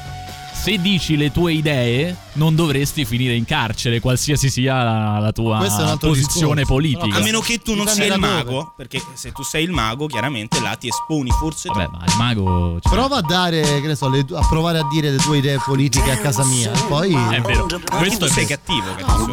[0.61, 5.57] Se dici le tue idee non dovresti finire in carcere, qualsiasi sia la, la tua
[5.63, 6.65] è posizione discorso.
[6.65, 7.15] politica.
[7.17, 8.43] A meno che tu non Dipende sia il da dove.
[8.43, 12.13] mago, perché se tu sei il mago, chiaramente là ti esponi forse Vabbè, ma il
[12.17, 12.77] mago...
[12.81, 15.59] cioè, Prova a dare, che ne so, le- a provare a dire le tue idee
[15.65, 16.71] politiche a casa mia.
[16.87, 17.13] Poi.
[17.13, 17.67] È vero.
[17.97, 18.85] Questo sei cattivo,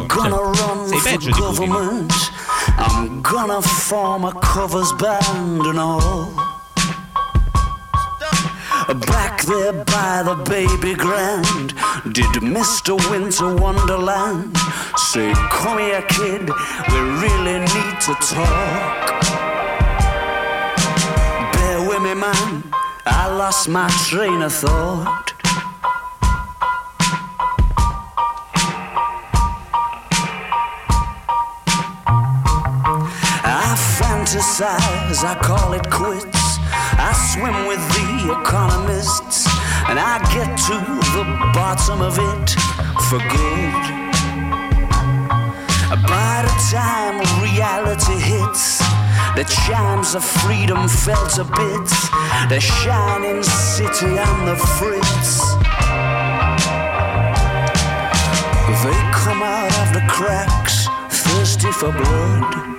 [0.07, 2.05] run Sei for peggio di Putin.
[2.79, 6.55] I'm gonna form a covers band and all.
[8.87, 11.75] Back there by the baby grand,
[12.13, 12.95] did Mr.
[13.11, 14.55] Winter Wonderland
[14.95, 16.49] say, Come here, kid,
[16.89, 19.21] we really need to talk.
[21.51, 22.63] Bear with me, man,
[23.05, 25.33] I lost my train of thought.
[33.43, 36.46] I fantasize, I call it quits.
[36.99, 39.45] I swim with the economists,
[39.87, 40.77] and I get to
[41.15, 42.49] the bottom of it
[43.07, 44.07] for good.
[46.09, 48.79] By the time reality hits,
[49.35, 52.09] the chimes of freedom fell to bits.
[52.49, 55.41] The shining city on the fritz.
[58.83, 62.76] They come out of the cracks, thirsty for blood.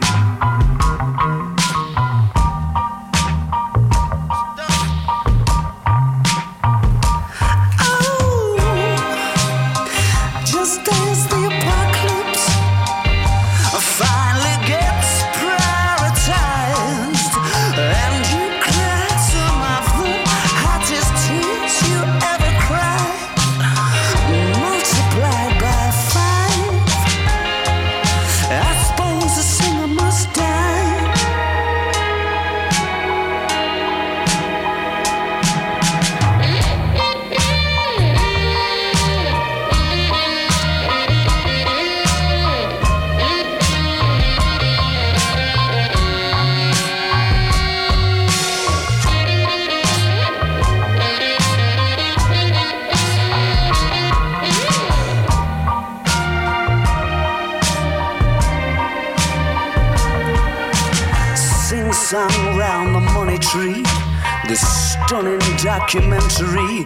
[65.79, 66.83] Documentary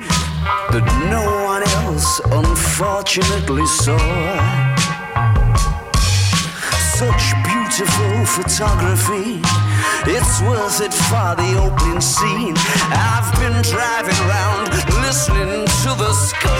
[0.72, 3.96] that no one else unfortunately saw.
[7.00, 9.40] Such beautiful photography.
[10.04, 12.54] It's worth it for the opening scene.
[12.92, 14.68] I've been driving around
[15.00, 16.52] listening to the score.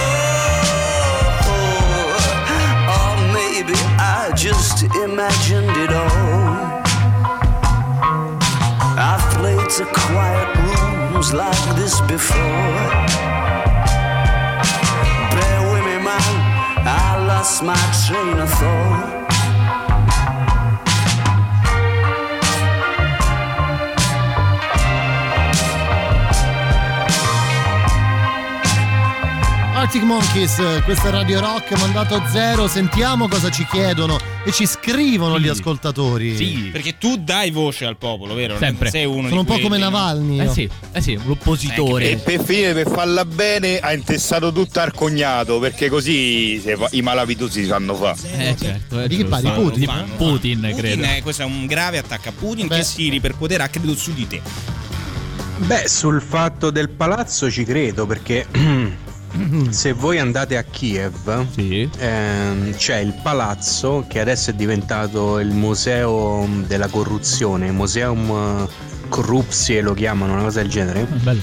[2.97, 6.81] Or maybe I just imagined it all.
[8.97, 10.53] I've played to quiet
[11.23, 12.39] rooms like this before.
[15.31, 16.33] Bear with me, man,
[16.85, 19.21] I lost my train of thought.
[29.75, 35.39] Arctic Monkeys, questa è Radio Rock, mandato zero, sentiamo cosa ci chiedono e ci scrivono
[35.39, 36.71] gli ascoltatori.
[36.73, 38.59] Perché tu dai voce al popolo, vero?
[38.59, 38.91] Sempre.
[38.91, 39.85] Sei uno Sono un po' come no?
[39.85, 40.41] Navalny.
[40.41, 40.53] Eh io.
[40.53, 42.11] sì, eh sì, l'oppositore.
[42.11, 46.89] E per finire, per farla bene, ha intestato tutto al cognato, perché così se fa-
[46.93, 48.17] i malavitosi si fanno fa.
[48.37, 49.51] Eh certo, è Di chi parli?
[49.53, 49.81] Putin?
[49.81, 50.17] Di Putin,
[50.61, 51.03] Putin, credo.
[51.05, 52.77] eh, questo è un grave attacco a Putin Beh.
[52.79, 54.41] che si ripercuoterà, credo, su di te.
[55.59, 58.47] Beh, sul fatto del palazzo ci credo perché
[59.71, 61.47] se voi andate a Kiev
[61.99, 68.69] ehm, c'è il palazzo che adesso è diventato il museo della corruzione, Museum
[69.09, 71.05] Corruptie lo chiamano, una cosa del genere.
[71.05, 71.37] Beh,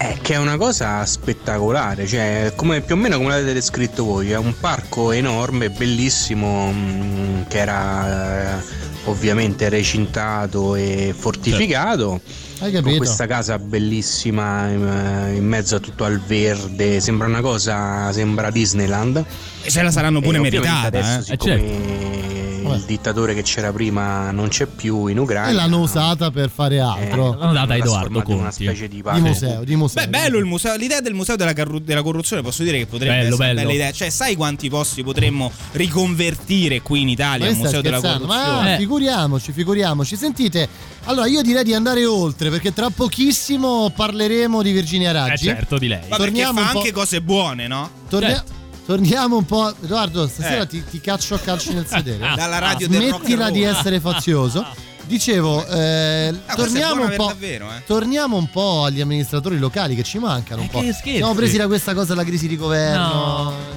[0.00, 4.30] Eh, che è una cosa spettacolare, cioè come, più o meno come l'avete descritto voi,
[4.30, 8.62] è un parco enorme, bellissimo, mm, che era eh,
[9.06, 12.12] ovviamente recintato e fortificato.
[12.12, 12.20] Hai
[12.58, 12.96] Con capito?
[12.96, 19.24] questa casa bellissima in, in mezzo a tutto al verde, sembra una cosa, sembra Disneyland.
[19.62, 21.22] E se la saranno pure E meritata, Adesso, eh.
[21.22, 22.26] siccome
[22.68, 26.78] il dittatore che c'era prima non c'è più in Ucraina, e l'hanno usata per fare
[26.80, 27.34] altro.
[27.38, 28.64] L'hanno data a Edoardo in una Conti.
[28.64, 30.02] specie di Di museo, di museo.
[30.04, 30.76] Beh, bello il museo.
[30.76, 33.60] L'idea del museo della, carru- della corruzione, posso dire che potrebbe Bello, essere una bello.
[33.68, 33.90] bella idea.
[33.92, 38.26] Cioè, sai quanti posti potremmo riconvertire qui in Italia Ma al museo della corruzione?
[38.26, 38.76] Ma Eh.
[38.76, 40.16] figuriamoci, figuriamoci.
[40.16, 40.68] Sentite,
[41.04, 45.44] allora io direi di andare oltre perché tra pochissimo parleremo di Virginia Eh Raggi.
[45.44, 46.00] certo, di lei.
[46.08, 47.90] Ma perché torniamo fa un po'- anche cose buone, no?
[48.08, 48.44] Tornia-
[48.86, 49.74] Torniamo un po'.
[49.82, 50.66] Edoardo, stasera Eh.
[50.66, 52.18] ti, ti caccio a calci nel sedere.
[52.34, 54.64] Dalla radio del rock and Smettila di essere fazioso.
[55.04, 57.82] Dicevo, eh, Ah, torniamo, un davvero, eh.
[57.86, 60.80] torniamo un po' agli amministratori locali che ci mancano un Eh, po'.
[60.80, 61.16] che scherzi.
[61.16, 63.08] Siamo presi da questa cosa della crisi di governo.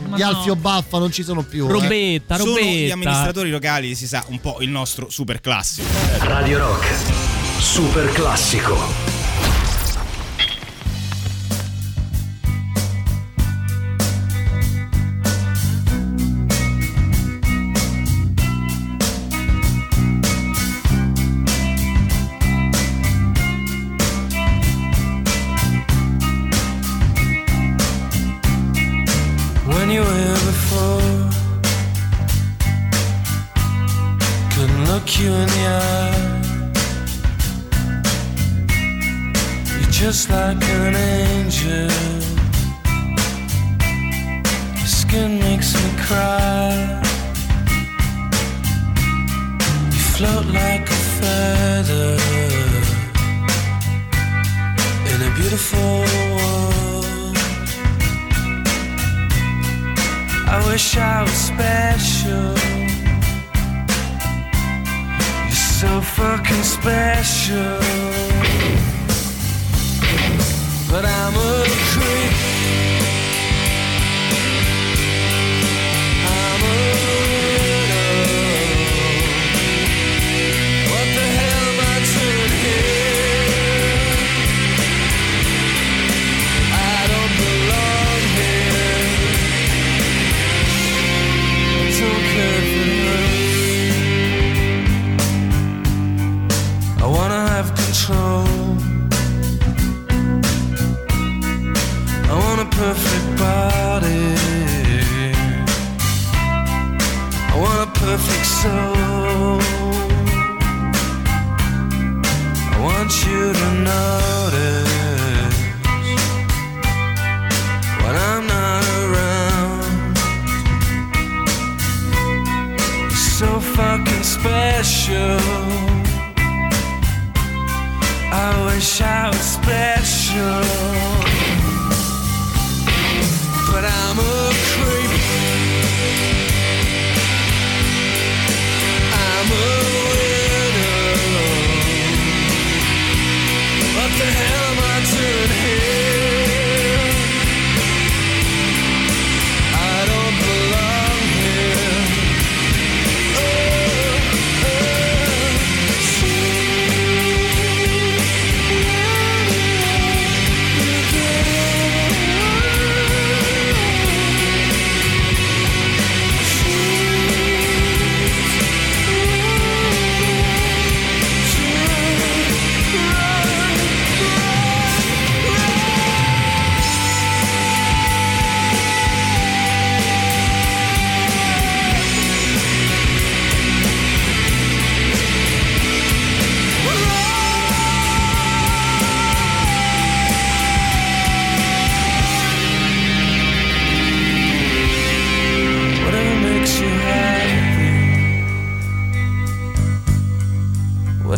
[0.07, 0.27] No, gli no.
[0.27, 1.67] Alfio Baffa non ci sono più.
[1.67, 1.71] eh.
[1.71, 2.67] Robetta, Sono robetta.
[2.69, 5.87] gli amministratori locali, si sa, un po' il nostro super classico.
[6.19, 7.20] Radio Rock.
[7.61, 9.20] Super classico.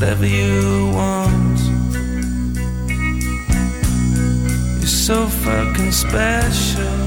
[0.03, 1.59] Whatever you want.
[4.79, 6.99] You're so fucking special.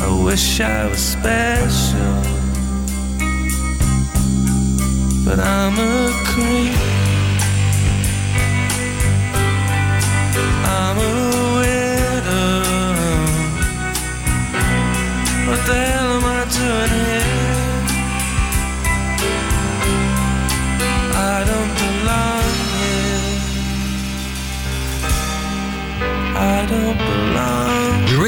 [0.00, 2.22] I wish I was special.
[5.24, 6.74] But I'm a creep.
[10.66, 11.49] I'm a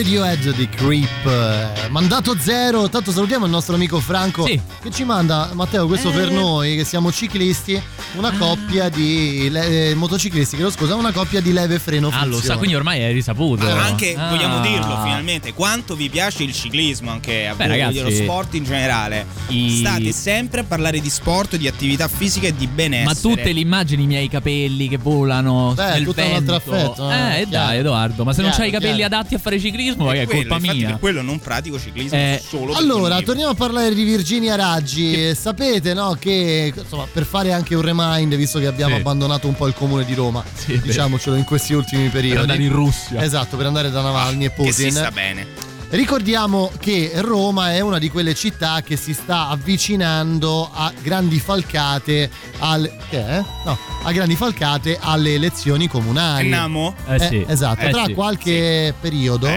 [0.02, 2.88] Radiohead di Creep, eh, mandato zero.
[2.88, 6.12] Tanto salutiamo il nostro amico Franco che ci manda, Matteo, questo Eh.
[6.12, 7.80] per noi che siamo ciclisti,
[8.14, 12.24] una coppia di le- eh, motociclisti, che lo scusa, una coppia di leve freno Ah,
[12.26, 13.66] lo sa, quindi ormai è risaputo.
[13.66, 14.28] Ah, anche Ah.
[14.28, 18.54] vogliamo dirlo finalmente, quanto vi piace il ciclismo, anche a Beh, voi, ragazzi, lo sport
[18.54, 19.26] in generale.
[19.48, 23.04] i- State sempre a parlare di sport, di attività fisica e di benessere.
[23.04, 26.54] Ma tutte le immagini, i miei capelli che volano Beh, nel tutto un vento.
[26.54, 27.66] altro affetto, eh, Eh, chiaro.
[27.66, 29.14] dai, Edoardo, ma se non Chiaro, c'hai i capelli chiaro.
[29.16, 30.86] adatti a fare ciclismo, ma che è Quello, colpa infatti, mia.
[30.88, 35.34] per quello non pratico ciclismo Eh, solo Allora, torniamo a parlare di Virginia Raggi.
[35.34, 39.00] Sapete, no, che insomma, per fare anche un remind, visto che abbiamo Sì.
[39.00, 42.38] abbandonato un po' il comune di Roma, diciamocelo in questi ultimi periodi.
[42.40, 43.22] andare in Russia.
[43.22, 44.66] Esatto, per andare da Navalny e Putin.
[44.72, 45.70] che si sta bene.
[45.90, 52.30] Ricordiamo che Roma è una di quelle città che si sta avvicinando a grandi falcate
[52.60, 53.44] al, che è?
[53.66, 56.44] No, a grandi falcate alle elezioni comunali.
[56.44, 56.94] Andiamo?
[57.06, 57.44] Eh sì.
[57.46, 58.14] esatto, Eh tra sì.
[58.14, 59.48] qualche periodo,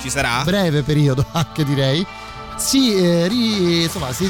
[0.00, 0.42] Ci sarà?
[0.44, 2.04] breve periodo anche direi,
[2.56, 4.28] si, eh, ri- insomma, si,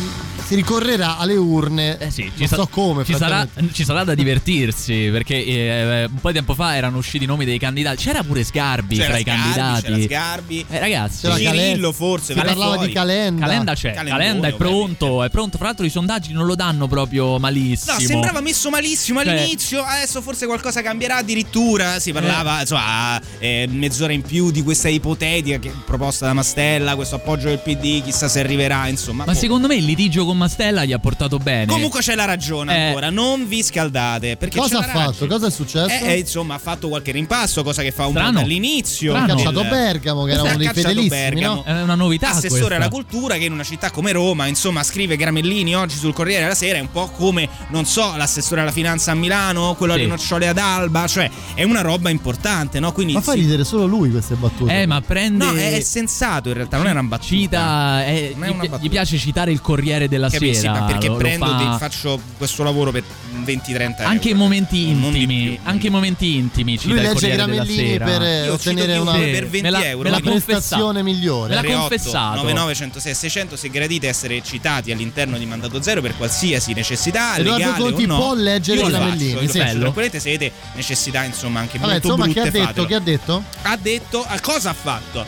[0.52, 1.96] si ricorrerà alle urne.
[1.98, 6.28] Eh sì, non so come, ci sarà, ci sarà da divertirsi perché eh, un po'
[6.28, 7.96] di tempo fa erano usciti i nomi dei candidati.
[8.04, 9.82] C'era pure Sgarbi C'era tra i Sgarbi, candidati.
[9.82, 10.66] c'era Sgarbi.
[10.68, 12.34] Eh, ragazzi, C'era Cirillo forse.
[12.34, 12.88] Si parlava fuori.
[12.88, 13.46] di Calenda.
[13.46, 15.56] Calenda c'è, Calendone, Calenda è pronto, è pronto.
[15.56, 17.94] Fra l'altro i sondaggi non lo danno proprio malissimo.
[17.94, 21.98] No, sembrava messo malissimo Cioè- all'inizio, adesso forse qualcosa cambierà addirittura.
[21.98, 27.14] Si parlava, insomma, eh, mezz'ora in più di questa ipotetica che- proposta da Mastella, questo
[27.14, 29.24] appoggio del PD, chissà se arriverà, insomma.
[29.24, 29.38] Ma boh.
[29.38, 31.66] secondo me il litigio con Mastella gli ha portato bene.
[31.66, 32.86] Comunque c'è la ragione Eh.
[32.88, 34.36] ancora, non vi scaldate.
[34.36, 35.26] Perché Cosa ha fatto?
[35.26, 36.04] Cosa è successo?
[36.04, 38.32] Eh, eh, insomma, ha fatto qualche rimpasto, cosa che fa un Strano.
[38.32, 39.14] po' dall'inizio.
[39.14, 41.54] Ha cacciato Bergamo, che era uno dei fedelissimi, Bergamo.
[41.54, 41.62] no?
[41.64, 42.76] È una novità Assessore questa.
[42.76, 46.54] alla cultura che in una città come Roma, insomma, scrive Gramellini oggi sul Corriere della
[46.54, 50.00] Sera, è un po' come, non so, l'assessore alla finanza a Milano, quello Sì.
[50.00, 52.92] alle nocciole ad Alba, cioè è una roba importante, no?
[52.92, 53.40] Quindi Ma fa sì.
[53.40, 54.80] ridere solo lui queste battute.
[54.82, 55.44] Eh, ma prende.
[55.44, 57.20] No, è, è sensato in realtà, non è una battuta.
[57.22, 58.78] Cita, eh, Non è gli, una battuta.
[58.82, 60.54] gli piace citare il Corriere della Capisci?
[60.60, 60.72] Sera.
[60.80, 63.02] Ma perché lo- lo prendo, fa- di- faccio questo lavoro per
[63.44, 64.10] 20-30 euro.
[64.10, 68.04] Anche in momenti intimi, anche in momenti intimi cita Lui il legge Gramellini Sera.
[68.04, 70.02] per eh, Io ottenere una, per 20 me la- euro.
[70.02, 71.48] me la prestazione migliore.
[71.50, 72.36] Me l'ha 38 confessato.
[72.36, 77.80] 99 106 600 se gradite essere citati all'interno di Mandato Zero per qualsiasi necessità legale
[77.80, 79.58] Conti o no, può leggere lo Gramellini, sì.
[79.58, 79.64] lo.
[79.64, 79.80] Bello.
[79.80, 82.64] Tranquillamente se avete necessità insomma anche Vabbè, molto insomma, che brutte ha detto?
[82.66, 82.86] fatelo.
[82.86, 83.44] Che ha detto?
[83.62, 85.26] ha detto cosa ha fatto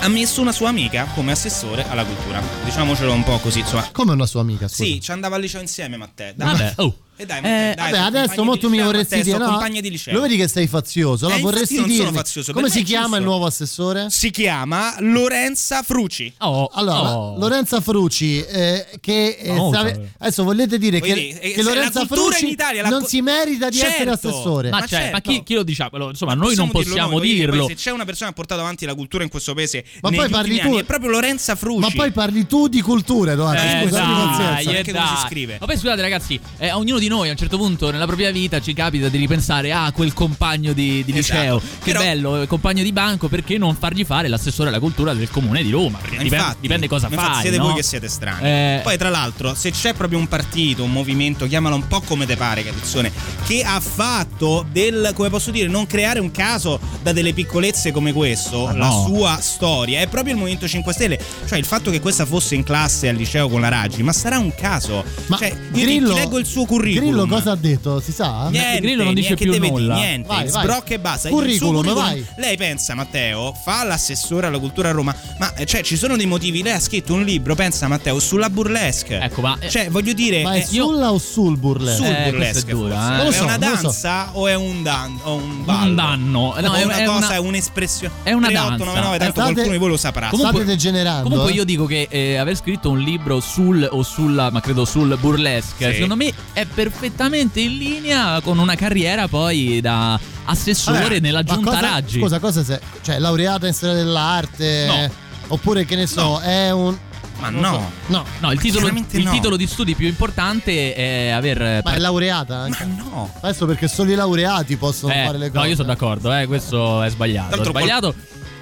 [0.00, 4.12] ha messo una sua amica come assessore alla cultura diciamocelo un po' così insomma Come
[4.12, 4.84] una sua amica, scusa.
[4.84, 6.48] sì ci andava al liceo insieme Matteo dai.
[6.52, 6.96] Vabbè, oh.
[7.20, 9.58] E dai, Eh, dai, Vabbè, adesso mo tu mi vorresti dire, no?
[9.68, 11.26] di liceo Lo vedi che sei fazioso?
[11.28, 12.16] Eh, La vorresti io non sono dirmi.
[12.16, 13.18] fazioso, Come si chiama giusto.
[13.18, 14.06] il nuovo assessore?
[14.10, 17.38] si chiama Lorenza Fruci Oh, Allora, oh.
[17.38, 20.04] Lorenza Fruci, eh, che eh, stave- cioè.
[20.18, 23.04] adesso volete dire Voglio che, dire, eh, che Lorenza la cultura Fruci in Italia, non
[23.04, 24.28] si merita di essere Certo.
[24.28, 24.70] assessore?
[24.70, 25.10] Ma, Ma certo.
[25.12, 25.90] ma chi, chi lo diciamo?
[25.98, 27.66] Lo- Insomma, noi Possiamo non dirlo possiamo noi, dire, dirlo.
[27.68, 30.28] Se c'è una persona che ha portato avanti la cultura in questo paese Ma poi
[30.28, 31.80] parli tu- è proprio Lorenza Fruci.
[31.80, 33.60] Ma poi parli tu di cultura, Edoardo.
[33.62, 35.56] Eh, scusa, eh, come si scrive.
[35.60, 38.30] Ma poi scusate ragazzi, eh, a ognuno di noi a un certo punto nella propria
[38.30, 41.38] vita ci capita di ripensare a quel compagno di, di Esatto.
[41.40, 41.58] liceo.
[41.58, 45.62] Che Però- bello, compagno di banco, perché non fargli fare l'assessore alla cultura del comune
[45.64, 45.98] di Roma?
[45.98, 47.40] Perché dipende, infatti, dipende cosa fai.
[47.40, 47.64] siete no?
[47.64, 48.46] voi che siete strani.
[48.46, 52.26] Eh, Poi, tra l'altro, se c'è proprio un partito, un movimento, chiamalo un po' come
[52.26, 53.10] te pare, Capizzone,
[53.44, 58.12] che ha fatto del, come posso dire, non creare un caso da delle piccolezze come
[58.12, 59.04] questo, la no.
[59.08, 61.18] sua storia, è proprio il Movimento 5 Stelle.
[61.44, 64.38] Cioè, il fatto che questa fosse in classe al liceo con la Raggi, ma sarà
[64.38, 65.04] un caso.
[65.26, 66.99] Ma cioè, io Grillo, ti leggo il suo curriculum.
[67.00, 68.00] Grillo cosa ha detto?
[68.00, 68.48] Si sa?
[68.48, 69.94] Niente, Grillo non dice niente, più nulla.
[69.94, 70.62] dire, niente, Vai, vai.
[70.62, 71.28] sbrocca e basta.
[71.28, 72.24] Curriculum, suo vai.
[72.36, 76.26] Lei pensa, Matteo, fa l'assessore alla cultura a Roma, ma eh, cioè ci sono dei
[76.26, 76.62] motivi.
[76.62, 79.20] Lei ha scritto un libro, pensa Matteo, sulla burlesque.
[79.20, 82.06] Ecco, ma eh, Cioè, voglio dire, Ma è eh, io- sulla o sul burlesque?
[82.06, 83.10] sul Eh, burlesque è dura, forse.
[83.10, 83.28] eh.
[83.28, 83.82] È so, una lo so.
[83.82, 85.88] danza o è un dan o un ballo?
[85.88, 86.54] un danno.
[86.60, 88.12] No, è, una è cosa, una- è un'espressione.
[88.22, 89.32] è una 3899, danza.
[89.32, 90.28] tanto qualcuno di voi lo saprà.
[90.28, 91.28] Comunque- State degenerando.
[91.28, 95.92] Comunque io dico che aver scritto un libro sul o sulla, ma credo sul burlesque,
[95.94, 101.72] secondo me è perfettamente in linea con una carriera poi da assessore Vabbè, nella giunta
[101.72, 102.18] cosa- Raggi.
[102.18, 102.78] Scusa, cosa sei?
[103.02, 104.86] Cioè, laureata in storia dell'arte?
[104.86, 105.10] No.
[105.48, 106.40] Oppure che ne so, No.
[106.40, 106.96] è un.
[107.38, 107.72] Ma no.
[107.72, 107.90] so.
[108.06, 108.24] No.
[108.38, 109.30] No, il, titolo, il no.
[109.30, 112.82] titolo di studi più importante è aver Ma è laureata anche?
[112.86, 113.34] Ma no.
[113.42, 115.58] Adesso perché solo i laureati possono eh, fare le cose.
[115.58, 117.48] No, io sono d'accordo, eh, questo è sbagliato.
[117.48, 118.14] È Tanto qual- sbagliato.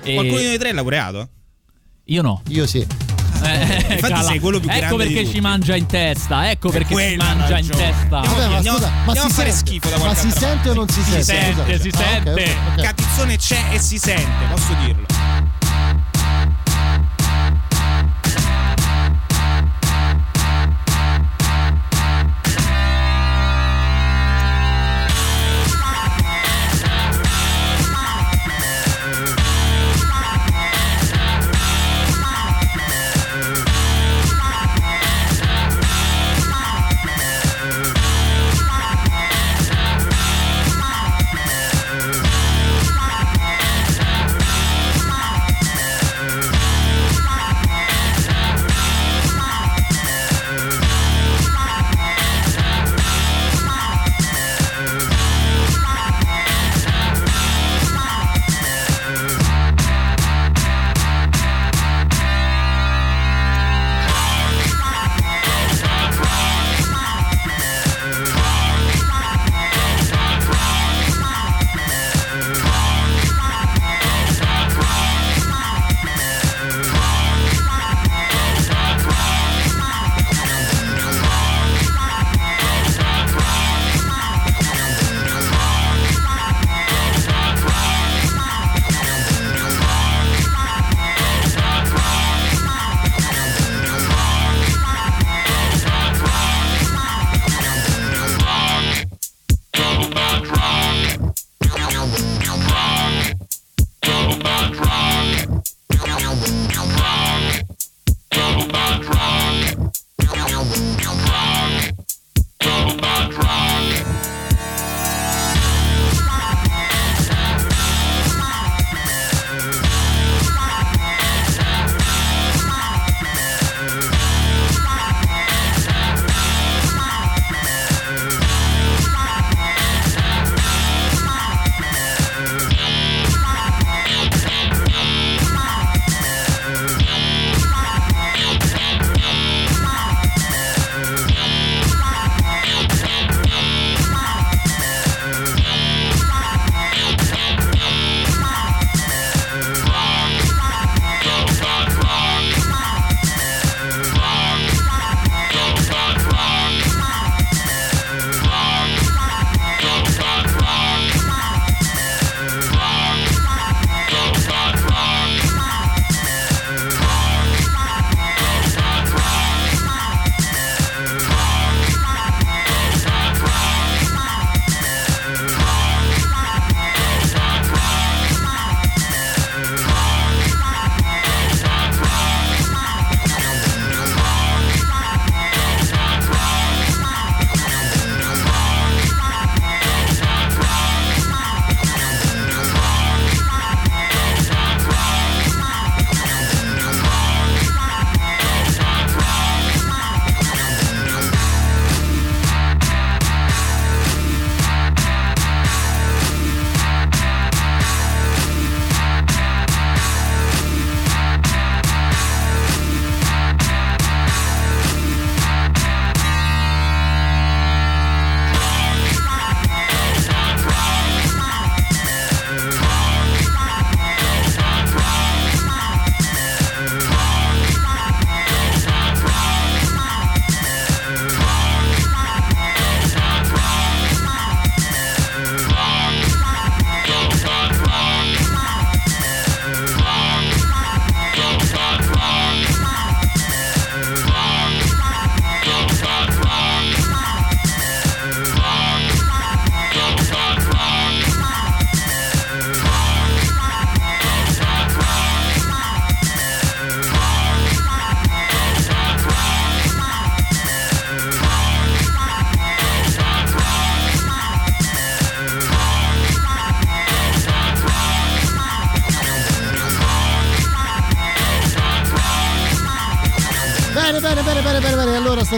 [0.03, 1.29] e- Qualcuno di noi tre è laureato?
[2.07, 2.43] Io no.
[2.49, 2.85] Io sì.
[3.43, 4.23] Eh, Infatti cala.
[4.29, 6.51] sei quello più ecco grande di perché ci mangia in testa.
[6.51, 8.21] Ecco perché ci mangia in testa.
[8.21, 11.11] Vabbè, ma scusa, ma si sente- schifo da Ma si sente o non si, Si
[11.11, 11.23] sente?
[11.25, 11.81] sente, Scusa.
[11.83, 12.57] si Ah, sente.
[12.83, 15.07] Catizzone c'è e si sente, posso dirlo.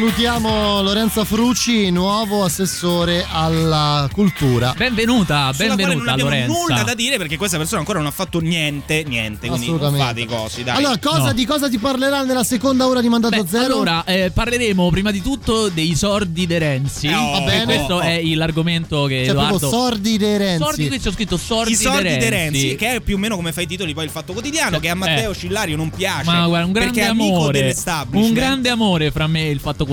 [0.01, 4.73] Salutiamo Lorenzo Fruci, nuovo assessore alla cultura.
[4.75, 6.59] Benvenuta, Sulla non benvenuta abbiamo Lorenza.
[6.59, 10.07] nulla da dire perché questa persona ancora non ha fatto niente, niente, quindi non Assolutamente.
[10.07, 10.77] fate i cosi, dai.
[10.79, 11.33] Allora, cosa, No.
[11.35, 13.75] di cosa ti parlerà nella seconda ora di Mandato Beh, Zero?
[13.75, 17.07] Allora, eh, parleremo prima di tutto dei sordi de Renzi.
[17.07, 17.65] Eh, oh, Va bene.
[17.65, 18.01] Questo oh.
[18.01, 19.59] è l'argomento che Cioè, Edoardo...
[19.59, 20.65] proprio sordi dei Renzi.
[20.65, 22.61] Sordi, qui c'è scritto sordi, I sordi de De Renzi.
[22.63, 24.81] Renzi, che è più o meno come fai i titoli poi il Fatto Quotidiano, Cioè,
[24.81, 25.35] che a Matteo eh.
[25.35, 26.25] Scillario non piace.
[26.25, 27.77] Ma guarda, un grande perché è amico amore.
[28.13, 29.89] Un grande amore fra me e il Fatto Quotidiano.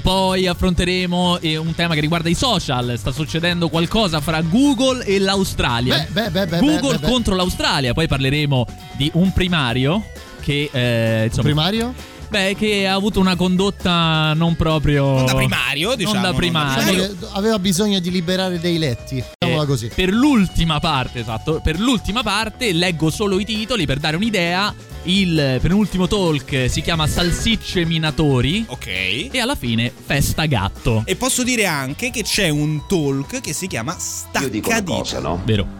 [0.00, 2.94] Poi affronteremo eh, un tema che riguarda i social.
[2.96, 6.06] Sta succedendo qualcosa fra Google e l'Australia.
[6.10, 7.92] Beh, beh, beh, Google contro l'Australia.
[7.92, 8.66] Poi parleremo
[8.96, 10.04] di un primario
[10.40, 11.94] che eh, insomma, Primario?
[12.30, 15.04] Beh, che ha avuto una condotta non proprio.
[15.14, 17.16] Non da primario, diciamo, Non da non da primario.
[17.32, 19.22] Aveva bisogno di liberare dei letti.
[19.36, 19.90] Diciamola così.
[19.92, 21.60] Per l'ultima parte, esatto.
[21.60, 24.72] Per l'ultima parte leggo solo i titoli per dare un'idea.
[25.04, 28.64] Il penultimo talk si chiama Salsicce Minatori.
[28.68, 28.86] Ok.
[28.86, 31.02] E alla fine Festa Gatto.
[31.06, 33.96] E posso dire anche che c'è un talk che si chiama
[34.40, 34.84] Io dico una Staccadita.
[34.84, 35.40] cosa, no?
[35.44, 35.79] Vero.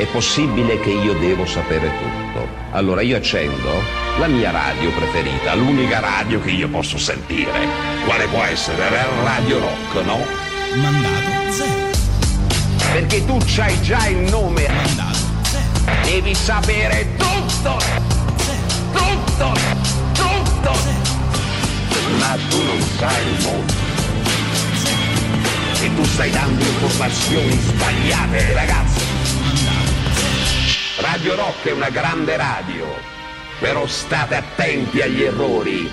[0.00, 2.48] È possibile che io devo sapere tutto.
[2.70, 3.82] Allora io accendo
[4.18, 7.50] la mia radio preferita, l'unica radio che io posso sentire.
[8.06, 8.78] Quale può essere?
[8.78, 10.24] La Radio Rock, no?
[10.76, 11.90] Mandato zero.
[12.92, 14.68] Perché tu c'hai già il nome.
[14.68, 16.00] Mandato zero.
[16.04, 17.78] Devi sapere tutto!
[18.92, 19.52] Tutto!
[20.14, 20.72] Tutto!
[22.18, 23.72] Ma tu non sai il mondo.
[25.82, 29.89] E tu stai dando informazioni sbagliate, ragazzi.
[31.00, 32.86] Radio Rock è una grande radio,
[33.58, 35.90] però state attenti agli errori.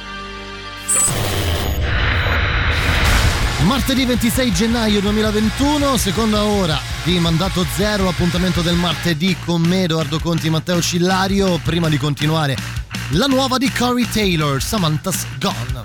[3.63, 10.19] Martedì 26 gennaio 2021, seconda ora di Mandato Zero, appuntamento del martedì con me, Edoardo
[10.19, 11.57] Conti, Matteo Cillario.
[11.63, 12.55] Prima di continuare,
[13.11, 15.83] la nuova di Corey Taylor, Samantha's Gone.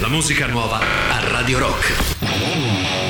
[0.00, 3.09] La musica nuova a Radio Rock.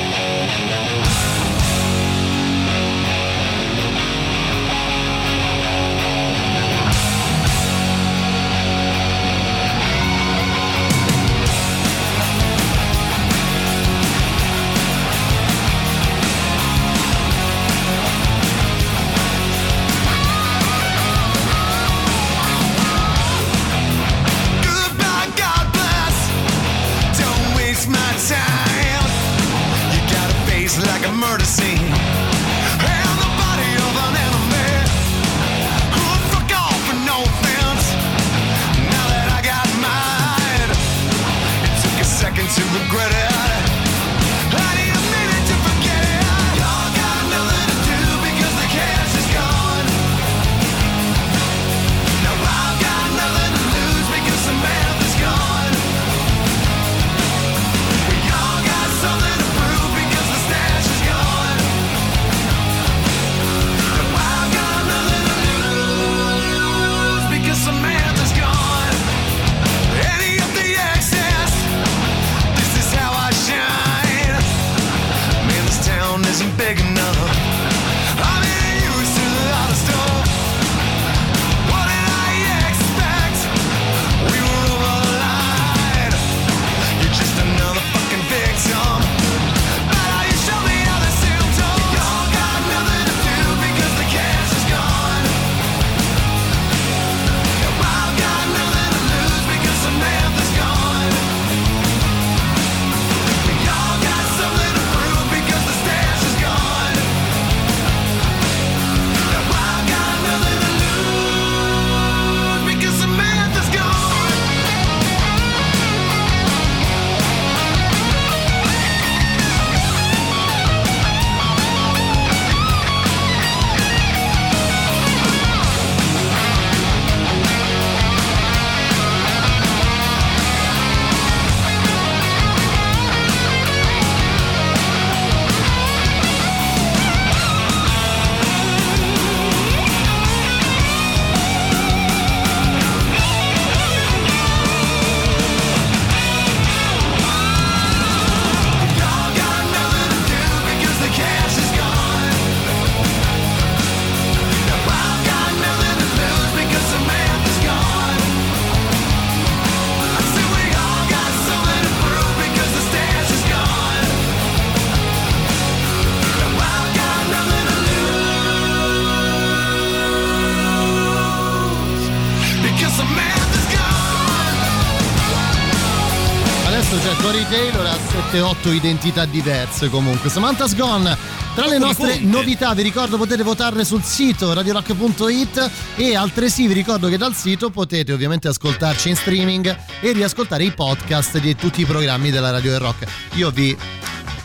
[178.31, 180.29] 7, 8 identità diverse comunque.
[180.29, 181.17] Samantha's Gone,
[181.53, 187.09] tra le nostre novità vi ricordo potete votarle sul sito radiorock.it e altresì vi ricordo
[187.09, 191.85] che dal sito potete ovviamente ascoltarci in streaming e riascoltare i podcast di tutti i
[191.85, 193.05] programmi della Radio del Rock.
[193.33, 193.75] Io vi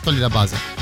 [0.01, 0.76] togli la base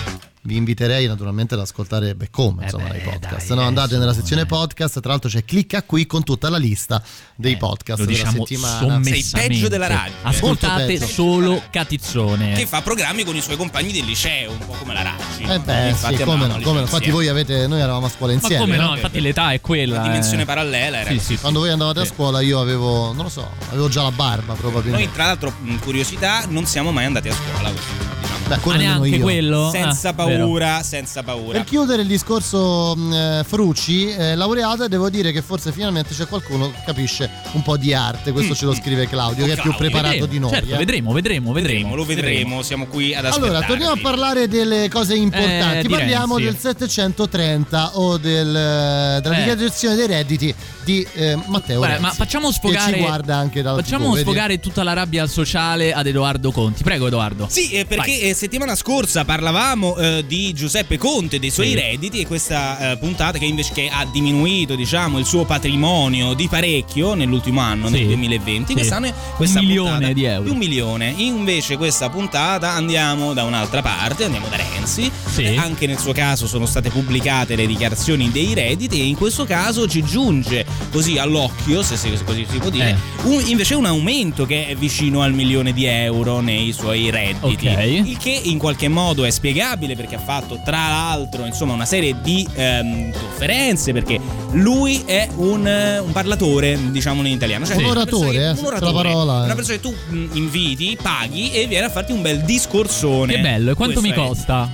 [0.46, 3.52] vi inviterei naturalmente ad ascoltare Beccome, insomma, i podcast.
[3.54, 7.02] no, andate nella sezione podcast, tra l'altro c'è clicca qui con tutta la lista
[7.34, 9.04] dei podcast Lo della diciamo settimana.
[9.04, 10.14] Sei peggio della radio.
[10.22, 12.54] Ascoltate solo Catizzone.
[12.54, 15.44] Che fa programmi con i suoi compagni del liceo, un po' come la Raggi.
[15.46, 18.40] Eh beh, Infatti sì, come no, come Infatti voi avete, noi eravamo a scuola Ma
[18.40, 18.64] insieme.
[18.66, 18.90] come no?
[18.90, 18.96] no?
[18.96, 19.96] Infatti l'età è quella.
[19.96, 20.46] Una dimensione eh.
[20.46, 21.38] parallela era Sì, sì.
[21.40, 25.06] Quando voi andavate a scuola io avevo, non lo so, avevo già la barba probabilmente.
[25.06, 28.25] Noi, tra l'altro, curiosità, non siamo mai andati a scuola.
[28.48, 29.22] Beh, quello Ah, neanche io.
[29.24, 29.70] quello?
[29.72, 31.54] Senza Ah, paura, senza paura.
[31.58, 36.28] Per chiudere il discorso mh, eh, Frucci, eh, laureata, devo dire che forse finalmente c'è
[36.28, 38.32] qualcuno che capisce un po' di arte.
[38.32, 40.50] Questo ce lo scrive Claudio, che è più Claudio, preparato Vedremo, di noi.
[40.52, 40.78] Certo, eh.
[40.78, 41.74] vedremo, vedremo, vedremo.
[41.90, 43.52] Vedremo, lo vedremo, siamo qui ad aspettare.
[43.52, 45.88] Allora, torniamo a parlare delle cose importanti.
[45.88, 46.52] Eh, Parliamo Renzi.
[46.52, 49.38] del 730 o del, eh, della Eh.
[49.38, 52.94] dichiarazione dei redditi di eh, Matteo Guarda, Renzi, ma facciamo Che sfogare.
[52.94, 54.22] ci guarda anche dal Facciamo TV, vedi?
[54.24, 56.84] sfogare tutta la rabbia sociale ad Edoardo Conti.
[56.84, 57.48] Prego, Edoardo.
[57.50, 58.20] Sì, eh, perché Vai.
[58.20, 61.76] eh, settimana scorsa parlavamo eh, di Giuseppe Conte, dei suoi Sì.
[61.76, 66.48] redditi e questa eh, puntata che invece che ha diminuito diciamo, il suo patrimonio di
[66.48, 67.94] parecchio nell'ultimo anno, Sì.
[67.94, 68.74] nel 2020, Sì.
[68.74, 70.52] quest'anno questa Un milione puntata- di euro.
[70.52, 71.14] Un milione.
[71.18, 75.10] Invece questa puntata andiamo da un'altra parte, andiamo da Renzi.
[75.32, 75.44] Sì.
[75.44, 79.46] Eh, anche nel suo caso sono state pubblicate le dichiarazioni dei redditi e in questo
[79.46, 83.28] caso ci giunge così all'occhio, se così si può dire, Eh.
[83.28, 87.68] un- invece un aumento che è vicino al milione di euro nei suoi redditi.
[87.68, 87.84] Ok.
[88.06, 92.16] Il che in qualche modo è spiegabile perché ha fatto tra l'altro insomma una serie
[92.24, 94.20] di ehm, conferenze perché
[94.54, 95.64] lui è un,
[96.04, 97.68] un parlatore diciamo in italiano.
[97.68, 99.82] Cioè Un una oratore, persona che- eh, un oratore, la parola è- una persona che
[99.84, 99.94] tu
[100.34, 103.34] inviti, paghi e viene a farti un bel discorsone.
[103.36, 104.70] Che bello, e quanto mi Questo è costa?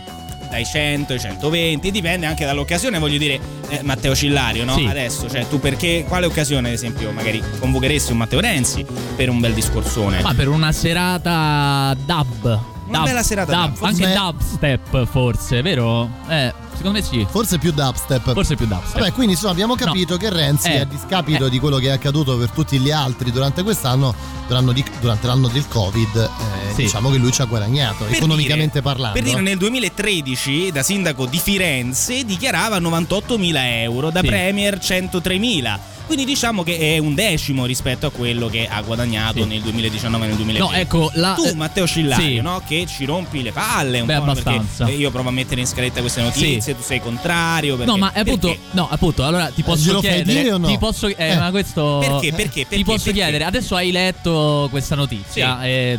[0.50, 3.38] dai 100 ai 120, dipende anche dall'occasione, voglio dire,
[3.68, 4.76] eh, Matteo Cillario, no?
[4.76, 4.86] Sì.
[4.86, 8.86] Adesso, cioè tu perché, quale occasione ad esempio, magari convocheresti un Matteo Renzi
[9.18, 10.22] per un bel discorsone?
[10.22, 12.80] Ma per una serata dub.
[12.92, 16.10] Una Dub- bella serata dub, forse- Anche dubstep, forse, vero?
[16.28, 17.26] Eh, secondo me sì.
[17.30, 18.34] Forse più dubstep.
[18.34, 19.00] Forse più dubstep.
[19.00, 20.20] Vabbè, quindi insomma abbiamo capito No.
[20.20, 20.80] che Renzi, Eh.
[20.82, 24.14] a discapito di quello che è accaduto per tutti gli altri durante quest'anno,
[24.48, 26.82] durante, di- durante l'anno del Covid, eh, Sì.
[26.84, 29.14] diciamo che lui ci ha guadagnato, Per economicamente dire- parlando.
[29.14, 29.42] Per dire, eh.
[29.42, 34.28] nel 2013 da sindaco di Firenze dichiarava 98.000 euro, da Sì.
[34.28, 35.80] premier 103.000.
[36.12, 39.48] Quindi diciamo che è un decimo rispetto a quello che ha guadagnato Sì.
[39.48, 40.74] nel 2019 e nel 2020.
[40.74, 42.42] No, ecco, la- tu Matteo Cillario, sì.
[42.42, 42.62] no?
[42.68, 44.84] che ci rompi le palle un Beh, po' abbastanza.
[44.84, 48.12] perché io provo a mettere in scaletta queste notizie, tu sei contrario perché, No, ma
[48.14, 48.60] appunto, perché?
[48.72, 50.42] no, appunto, allora ti posso glielo fai chiedere.
[50.42, 50.68] dire o no?
[50.68, 51.38] Ti posso, eh, Eh.
[51.38, 51.98] ma questo.
[52.02, 52.34] Perché?
[52.34, 52.60] Perché?
[52.62, 52.84] Ti Perché?
[52.84, 53.20] posso Perché?
[53.22, 55.98] chiedere, adesso hai letto questa notizia, eh,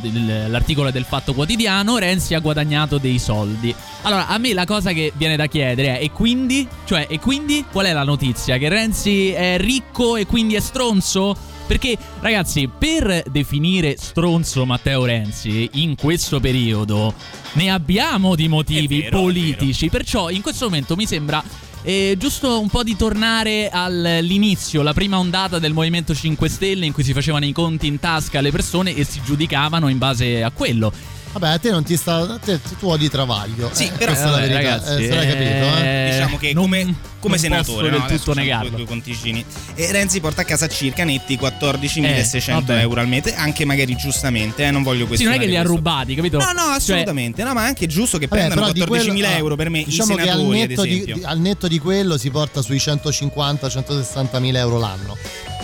[0.48, 3.74] l'articolo del Fatto Quotidiano, Renzi ha guadagnato dei soldi.
[4.02, 6.68] Allora, a me la cosa che viene da chiedere è, e quindi?
[6.84, 8.58] Cioè, e quindi qual è la notizia?
[8.58, 11.36] Che Renzi è ricco e quindi è stronzo?
[11.66, 17.14] Perché, ragazzi, per definire stronzo Matteo Renzi in questo periodo
[17.52, 19.88] ne abbiamo di motivi vero, politici.
[19.88, 21.42] Perciò in questo momento mi sembra
[21.82, 26.92] eh, giusto un po' di tornare all'inizio, la prima ondata del Movimento 5 Stelle in
[26.92, 30.50] cui si facevano i conti in tasca alle persone e si giudicavano in base a
[30.50, 30.92] quello.
[31.32, 32.16] Vabbè, a te non ti sta.
[32.16, 33.70] a te- tu odi Travaglio.
[33.72, 34.54] Sì, Eh, però- la Vabbè, verità.
[34.56, 36.08] ragazzi, eh, se l'hai capito, eh?
[36.12, 38.06] Diciamo che non- come, come non senatore posso no?
[38.08, 38.68] del tutto negarlo.
[38.68, 43.34] due, due conticini e Renzi porta a casa circa netti 14.600 Eh, euro al mese
[43.34, 45.76] anche magari giustamente eh, non voglio Sì, non è che li ha questo.
[45.76, 46.38] rubati, capito?
[46.38, 49.12] no no Cioè, assolutamente no ma è anche giusto che Vabbè, prendano però di 14.000
[49.14, 51.68] quello- ah, euro per me diciamo i che al senatori ad netto, di, al netto
[51.68, 55.16] di quello si porta sui 150-160 mila euro l'anno.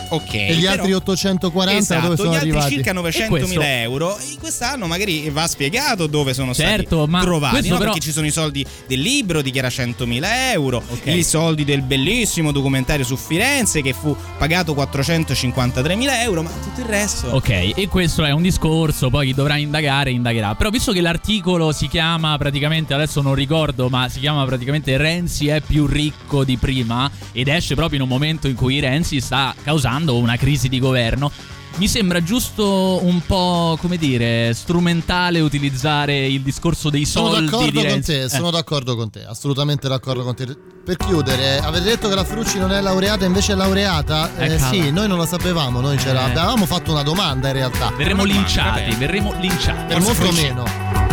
[0.08, 2.74] Ok e gli però- altri 840 Esatto, dove sono gli altri arrivati?
[2.74, 7.68] circa E 900.000 questo- euro e quest'anno magari va spiegato dove sono Certo, stati trovati
[7.68, 7.76] no?
[7.78, 11.06] però- perché ci sono i soldi del libro dichiara 100.000 euro Ok.
[11.06, 16.86] i soldi del bellissimo documentario su Firenze che fu pagato 453.000 euro ma tutto il
[16.86, 20.54] resto Ok, e questo è un discorso, poi chi dovrà indagare indagherà.
[20.54, 25.48] Però visto che l'articolo si chiama praticamente, adesso non ricordo, ma si chiama praticamente Renzi
[25.48, 29.54] è più ricco di prima ed esce proprio in un momento in cui Renzi sta
[29.62, 31.30] causando una crisi di governo.
[31.76, 37.80] Mi sembra giusto un po', come dire, strumentale utilizzare il discorso dei Sono soldi d'accordo
[37.80, 38.28] di con te, Eh.
[38.28, 40.56] sono d'accordo con te, assolutamente d'accordo con te.
[40.84, 44.30] Per chiudere, avete detto che la Frucci non è laureata, invece è laureata?
[44.38, 44.70] Eh, Eccola.
[44.70, 46.30] sì, noi non lo sapevamo, noi c'era- Eh.
[46.36, 47.92] avevamo fatto una domanda in realtà.
[47.96, 49.84] Verremo linciati, verremo linciati.
[49.94, 50.42] Per molto Frucci.
[50.42, 51.07] meno.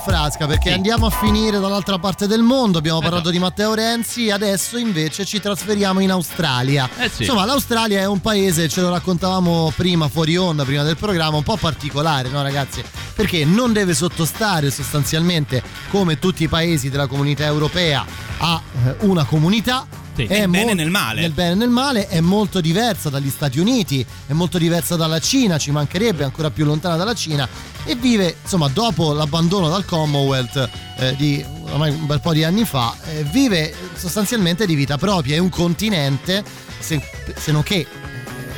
[0.00, 2.78] Frasca perché andiamo a finire dall'altra parte del mondo.
[2.78, 3.12] Abbiamo Esatto.
[3.12, 6.88] parlato di Matteo Renzi, adesso invece ci trasferiamo in Australia.
[6.98, 7.22] Eh sì.
[7.22, 11.42] Insomma, l'Australia è un paese, ce lo raccontavamo prima fuori onda, prima del programma, un
[11.42, 12.82] po' particolare, no ragazzi?
[13.14, 18.04] Perché non deve sottostare sostanzialmente, come tutti i paesi della comunità europea,
[18.38, 19.86] a eh, una comunità.
[20.14, 21.22] Nel bene e nel male.
[21.22, 25.18] Nel bene e nel male è molto diversa dagli Stati Uniti, è molto diversa dalla
[25.18, 27.48] Cina, ci mancherebbe ancora più lontana dalla Cina
[27.90, 30.68] e vive, insomma, dopo l'abbandono dal Commonwealth
[30.98, 35.34] eh, di ormai un bel po' di anni fa, eh, vive sostanzialmente di vita propria,
[35.34, 36.44] è un continente,
[36.78, 37.00] se,
[37.36, 37.86] se non che eh,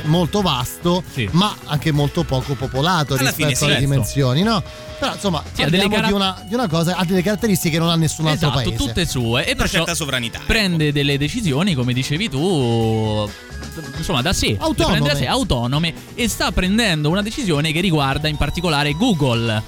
[0.03, 3.89] molto vasto, ma anche molto poco popolato Alla fine rispetto sì, alle certo.
[3.89, 4.63] dimensioni, no?
[4.99, 7.71] Però insomma, Sì, ha delle parliamo cara- di, una, di una cosa, ha delle caratteristiche
[7.73, 8.75] che non ha nessun altro esatto, paese.
[8.85, 9.45] tutte sue.
[9.45, 10.41] E Una perciò certa sovranità.
[10.45, 13.27] prende delle decisioni, come dicevi tu,
[13.97, 14.57] insomma, da sé.
[14.59, 14.97] Autonome.
[14.97, 15.93] prende da sé, autonome.
[16.13, 19.61] E sta prendendo una decisione che riguarda in particolare Google.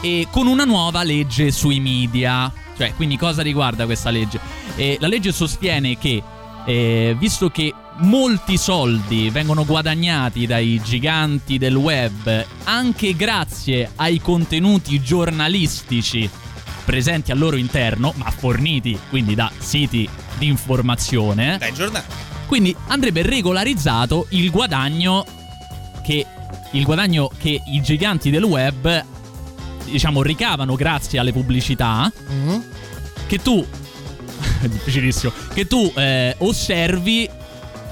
[0.00, 2.52] E con una nuova legge sui media.
[2.76, 4.40] Cioè, quindi cosa riguarda questa legge?
[4.76, 6.22] Eh, la legge sostiene che,
[6.66, 15.02] eh, visto che molti soldi vengono guadagnati dai giganti del web anche grazie ai contenuti
[15.02, 16.28] giornalistici
[16.84, 20.08] presenti al loro interno, ma forniti quindi da siti
[20.38, 21.58] di informazione.
[21.58, 22.31] Dai giornali.
[22.52, 25.24] Quindi andrebbe regolarizzato il guadagno
[26.02, 26.26] che
[26.72, 29.02] il guadagno che i giganti del web
[29.86, 32.58] diciamo ricavano grazie alle pubblicità Mm.
[33.26, 33.64] che tu
[34.68, 37.26] difficilissimo che tu eh, osservi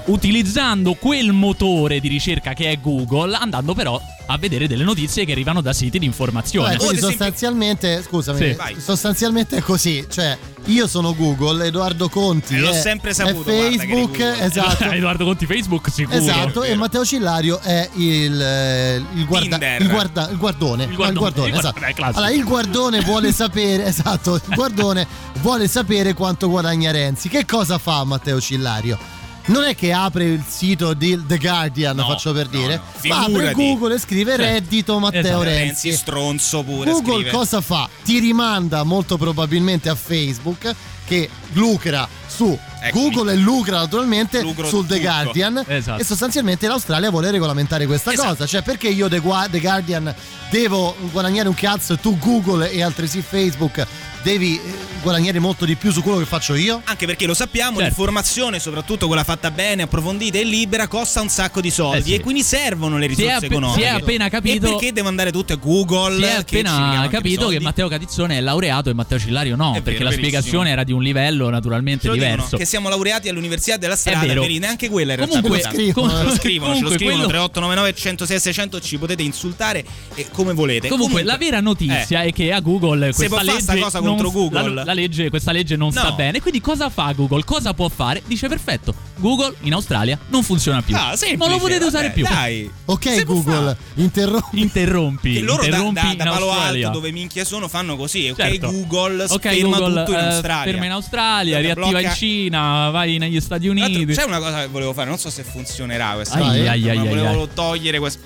[0.05, 5.31] utilizzando quel motore di ricerca che è Google andando però a vedere delle notizie che
[5.31, 8.81] arrivano da siti di informazione Vabbè, quindi sostanzialmente, scusami, Sì.
[8.81, 13.43] Sostanzialmente è così, cioè io sono Google, Edoardo Conti Eh, l'ho è, sempre è saputo,
[13.51, 14.39] guarda, che Facebook, Google.
[14.45, 14.83] esatto.
[14.91, 20.29] Edoardo Conti Facebook sicuro Esatto, e Matteo Cillario è il, eh, il, guarda- il, guarda-
[20.29, 20.83] il guardone.
[20.83, 21.79] Il guardone, il guardone, il esatto.
[21.79, 22.17] guardone, è classico.
[22.19, 25.07] Allora, il guardone vuole sapere, esatto, il guardone
[25.41, 27.27] vuole sapere quanto guadagna Renzi.
[27.27, 28.97] Che cosa fa Matteo Cillario?
[29.45, 33.53] Non è che apre il sito di The Guardian, faccio per dire, ma apre.
[33.53, 35.91] Google e scrive Cioè, reddito Matteo esatto, Renzi.
[35.91, 37.29] stronzo pure Google scrive.
[37.31, 37.89] cosa fa?
[38.03, 40.73] Ti rimanda molto probabilmente a Facebook
[41.05, 42.57] che lucra su
[42.91, 45.07] Google e lucra naturalmente Lucro sul The tutto.
[45.07, 46.01] Guardian Esatto.
[46.01, 48.29] e sostanzialmente l'Australia vuole regolamentare questa Esatto.
[48.29, 48.45] cosa.
[48.47, 50.13] Cioè perché io The, Gua- The Guardian
[50.49, 53.85] devo guadagnare un cazzo e tu Google e altresì Facebook
[54.23, 54.61] devi eh,
[55.01, 56.81] guadagnare molto di più su quello che faccio io?
[56.85, 57.83] Anche perché lo sappiamo, Certo.
[57.85, 62.13] l'informazione, soprattutto quella fatta bene, approfondita e libera, costa un sacco di soldi Eh sì.
[62.15, 63.79] e quindi servono le Si è risorse economiche.
[63.81, 66.17] si è appena capito- E perché devo andare tutte a Google?
[66.17, 69.91] Si è appena capito che Matteo Catizzone è laureato e Matteo Cillario no, È perché
[69.99, 70.27] vero, la verissimo.
[70.39, 72.57] spiegazione era di un livello naturalmente lo dicono, diverso.
[72.57, 75.41] che siamo laureati all'Università della Strada, veri, neanche quella in realtà.
[75.41, 75.77] Comunque- ce lo eh.
[75.77, 79.83] scrivono, ce lo Comunque scrivono quello- 3899 106 600 ci potete insultare
[80.15, 80.87] e come volete.
[80.87, 84.31] Comunque, la vera notizia è che a Google Se questa legge sta cosa non- contro
[84.31, 84.73] Google.
[84.73, 86.15] la- la legge- questa legge non sta No.
[86.15, 86.39] bene.
[86.41, 87.43] Quindi cosa fa Google?
[87.43, 88.21] Cosa può fare?
[88.25, 90.95] Dice perfetto, Google in Australia non funziona più.
[90.95, 92.23] Ah, semplice, non lo potete usare vabbè, più.
[92.23, 92.71] Dai.
[92.85, 94.59] Ok Google, interrompi.
[94.61, 96.51] Interrompi, Che loro da, interrompi da- in da Palo.
[96.51, 98.29] Alto, dove minchia sono, fanno così.
[98.29, 98.71] Ok, Certo.
[98.71, 100.71] Google, Ok, ferma Google, tutto in eh, Australia.
[100.71, 102.60] ferma in Australia, riattiva blocca- in Cina,
[102.91, 104.05] vai negli Stati Uniti.
[104.05, 106.91] C'è una cosa che volevo fare, non so se funzionerà questa cosa, ai, ai, ma
[106.91, 107.49] ai, volevo ai.
[107.53, 108.21] togliere questo.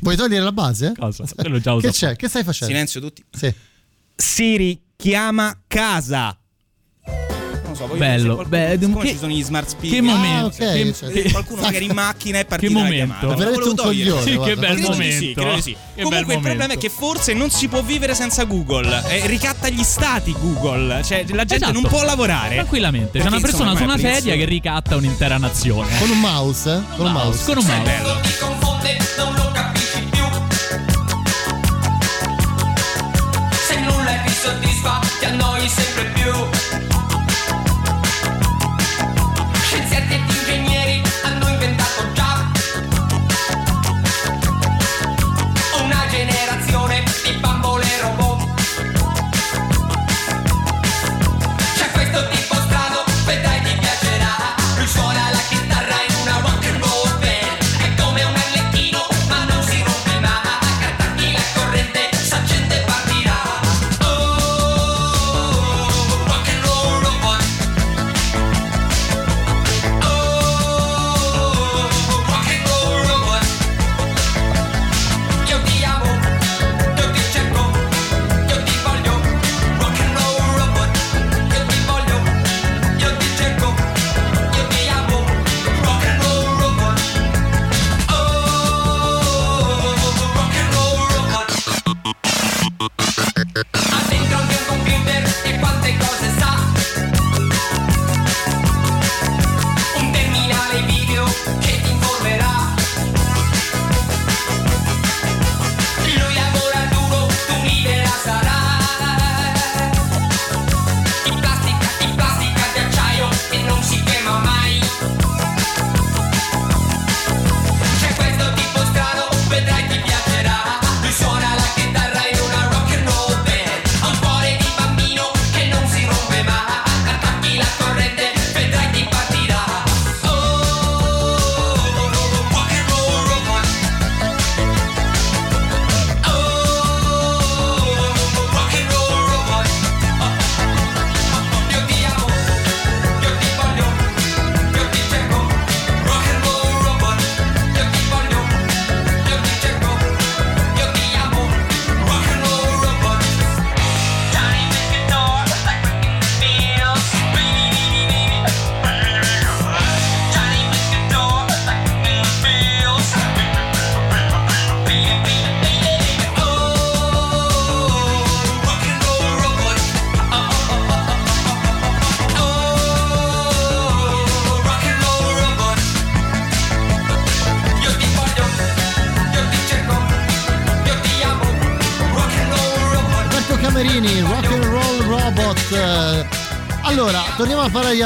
[0.00, 0.92] Vuoi togliere la base?
[0.98, 1.24] Cosa?
[1.34, 2.16] Quello già lo Che c'è?
[2.16, 2.72] Che stai facendo?
[2.72, 3.24] Silenzio tutti.
[3.30, 3.54] Sì.
[4.16, 6.36] Siri chiama casa.
[7.82, 9.90] So, voglio Bello, se beh, qualcuno, siccome che- ci sono gli smart speaker.
[9.90, 13.14] che momento, Ah, ok, che- cioè, che- qualcuno magari in macchina è partita Che momento.
[13.18, 13.34] chiamata.
[13.34, 15.18] Veramente un coglione, Sì, che bel Credo di momento.
[15.18, 15.76] sì, credo di sì.
[15.94, 19.02] Che Comunque il problema è che forse non si può vivere senza Google.
[19.08, 21.02] Eh, ricatta gli stati Google.
[21.02, 21.72] Cioè, la gente Esatto.
[21.72, 22.54] non può lavorare.
[22.54, 25.98] Tranquillamente, c'è una persona su una è sedia che ricatta un'intera nazione.
[25.98, 26.70] Con un mouse?
[26.70, 26.96] eh?
[26.96, 27.44] Con un mouse.
[27.44, 27.82] Con un mouse.
[27.82, 28.20] bello.
[28.22, 30.24] ti confonde, non lo capisci più.
[33.66, 36.71] Se nulla ti soddisfa, ti annoi sempre più.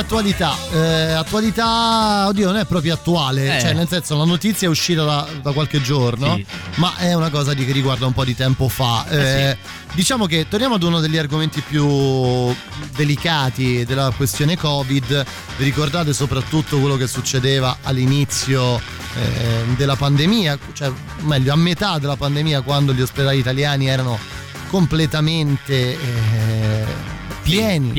[0.07, 0.57] Attualità.
[0.73, 3.61] Eh, attualità, oddio, non è proprio attuale, Eh.
[3.61, 6.47] cioè nel senso la notizia è uscita da, da qualche giorno, Sì.
[6.77, 9.05] ma è una cosa di, che riguarda un po' di tempo fa.
[9.09, 9.57] Eh,
[9.93, 12.55] Diciamo che torniamo ad uno degli argomenti più
[12.95, 15.25] delicati della questione Covid.
[15.57, 22.17] Vi ricordate soprattutto quello che succedeva all'inizio eh, della pandemia, cioè meglio a metà della
[22.17, 24.19] pandemia quando gli ospedali italiani erano
[24.69, 26.85] completamente eh,
[27.43, 27.93] pieni.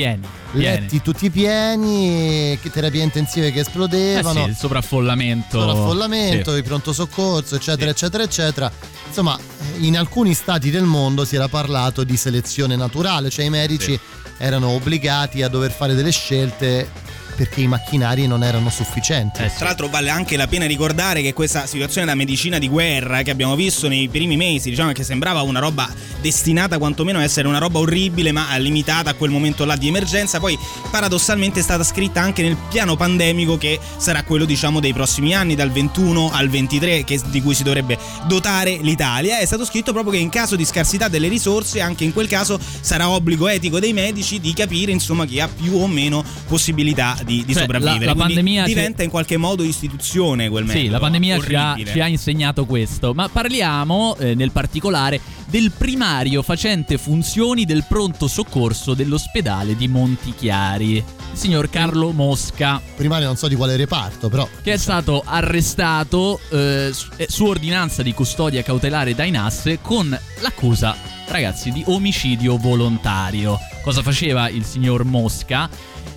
[0.51, 0.79] Pieni.
[0.81, 5.59] Letti tutti pieni, terapie intensive che Eh esplodevano, sì, il sovraffollamento.
[5.59, 6.59] sovraffollamento, Sì.
[6.59, 8.71] i pronto soccorso, eccetera, eccetera, eccetera.
[9.07, 9.37] Insomma,
[9.79, 13.99] in alcuni stati del mondo si era parlato di selezione naturale, cioè i medici
[14.37, 16.89] erano obbligati a dover fare delle scelte
[17.37, 19.43] perché i macchinari non erano sufficienti.
[19.55, 23.29] Tra l'altro vale anche la pena ricordare che questa situazione da medicina di guerra che
[23.29, 25.87] abbiamo visto nei primi mesi, diciamo che sembrava una roba
[26.19, 30.39] destinata quantomeno a essere una roba orribile ma limitata a quel momento là di emergenza,
[30.39, 30.57] poi
[30.89, 35.53] paradossalmente è stata scritta anche nel piano pandemico che sarà quello diciamo dei prossimi anni,
[35.53, 39.37] dal 21 al 23, che- di cui si dovrebbe dotare l'Italia.
[39.37, 42.59] È stato scritto proprio che in caso di scarsità delle risorse, anche in quel caso
[42.81, 47.43] sarà obbligo etico dei medici di capire insomma chi ha più o meno possibilità di,
[47.45, 47.99] di Cioè, sopravvivere.
[48.05, 50.83] la- la pandemia ci- diventa in qualche modo istituzione quel metodo.
[50.83, 55.71] Sì, la pandemia ci ha, ci ha insegnato questo, ma parliamo eh, nel particolare del
[55.77, 61.03] primario facente funzioni del pronto soccorso dell'ospedale di Montichiari, il
[61.33, 62.81] signor Carlo Mosca.
[62.95, 64.47] Primario non so di quale reparto, però.
[64.63, 70.17] Che è stato arrestato eh, su- eh, su ordinanza di custodia cautelare dai NAS con
[70.41, 70.95] l'accusa,
[71.27, 73.57] ragazzi, di omicidio volontario.
[73.83, 75.69] Cosa faceva il signor Mosca?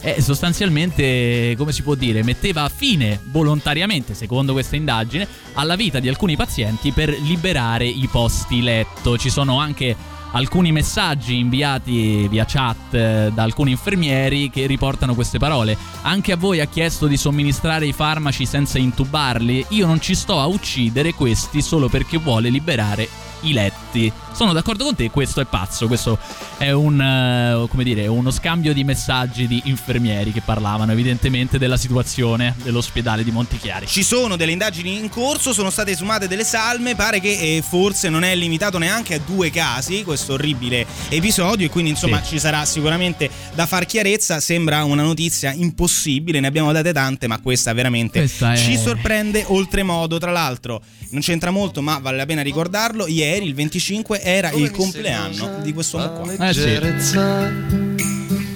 [0.03, 6.09] Eh, sostanzialmente, come si può dire, metteva fine volontariamente, secondo questa indagine, alla vita di
[6.09, 9.19] alcuni pazienti per liberare i posti letto.
[9.19, 9.95] Ci sono anche
[10.33, 15.77] alcuni messaggi inviati via chat eh, da alcuni infermieri che riportano queste parole.
[16.03, 19.67] Anche a voi ha chiesto di somministrare i farmaci senza intubarli?
[19.71, 23.09] Io non ci sto a uccidere questi solo perché vuole liberare
[23.43, 24.13] i letti.
[24.33, 26.19] Sono d'accordo con te, questo è pazzo, questo
[26.59, 31.77] è un, eh, come dire, uno scambio di messaggi di infermieri che parlavano evidentemente della
[31.77, 33.87] situazione dell'ospedale di Montichiari.
[33.87, 38.09] Ci sono delle indagini in corso, sono state esumate delle salme, pare che eh, forse
[38.09, 42.31] non è limitato neanche a due casi questo orribile episodio e quindi insomma Sì.
[42.35, 47.41] ci sarà sicuramente da far chiarezza, sembra una notizia impossibile, ne abbiamo date tante ma
[47.41, 50.81] questa veramente Questa è- ci sorprende oltremodo, tra l'altro
[51.11, 55.73] non c'entra molto ma vale la pena ricordarlo, ieri il 25 era il compleanno di
[55.73, 56.33] quest'uomo qua.
[56.49, 56.61] Eh sì.
[56.61, 57.53] leggerezza.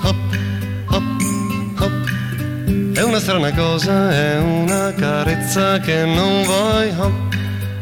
[0.02, 0.16] Hop,
[0.88, 1.02] hop,
[1.78, 2.12] hop.
[2.94, 6.90] È una strana cosa, è una carezza che non vuoi.
[6.96, 7.34] Hop,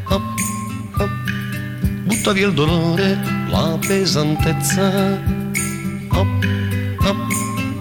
[0.08, 0.22] hop,
[0.98, 1.10] hop.
[2.04, 5.20] Butta via il dolore, la pesantezza.
[6.08, 6.46] Hop,
[6.98, 7.32] hop,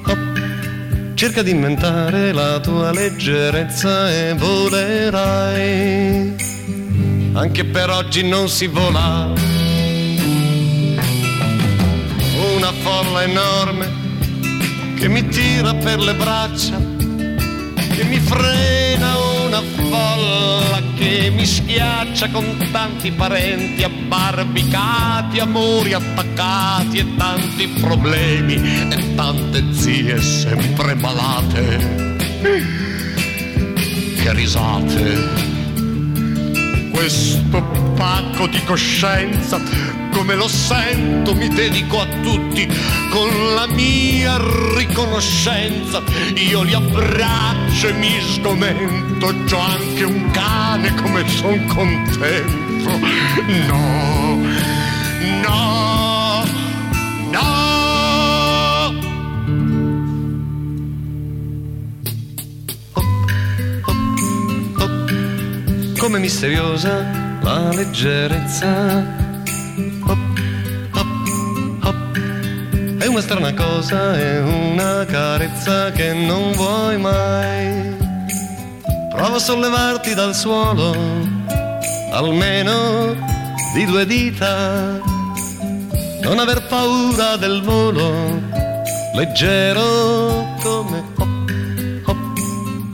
[0.05, 1.13] hop.
[1.15, 6.49] Cerca di inventare la tua leggerezza e volerai.
[7.33, 9.31] Anche per oggi non si vola
[12.55, 13.89] una folla enorme
[14.97, 22.67] che mi tira per le braccia, che mi frena una folla che mi schiaccia con
[22.71, 32.17] tanti parenti abbarbicati, amori attaccati e tanti problemi e tante zie sempre malate.
[34.21, 35.60] Che risate
[36.91, 37.61] questo
[37.95, 39.59] pacco di coscienza,
[40.11, 42.67] come lo sento, mi dedico a tutti
[43.09, 44.37] con la mia
[44.75, 46.01] riconoscenza.
[46.35, 52.59] Io li abbraccio e mi sgomento, c'ho anche un cane come son contento.
[53.67, 54.39] No,
[55.41, 56.00] no,
[66.01, 67.05] come misteriosa
[67.43, 69.05] la leggerezza.
[70.07, 70.39] Hop,
[70.93, 72.17] hop, hop.
[72.97, 77.95] È una strana cosa, è una carezza che non vuoi mai.
[79.13, 80.91] Prova a sollevarti dal suolo,
[82.09, 83.15] almeno
[83.75, 84.99] di due dita.
[86.23, 88.41] Non aver paura del volo,
[89.13, 91.51] leggero come hop,
[92.05, 92.17] hop,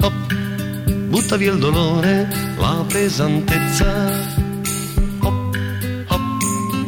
[0.01, 0.36] hop.
[1.27, 2.25] Butta via il dolore,
[2.55, 4.11] la pesantezza.
[5.19, 5.57] Hop,
[6.07, 6.21] hop,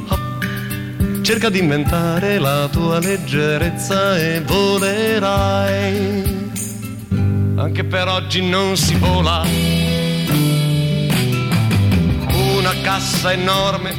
[0.07, 1.21] hop.
[1.21, 6.23] Cerca di inventare la tua leggerezza e volerai.
[7.57, 9.43] Anche per oggi non si vola.
[12.31, 13.93] Una cassa enorme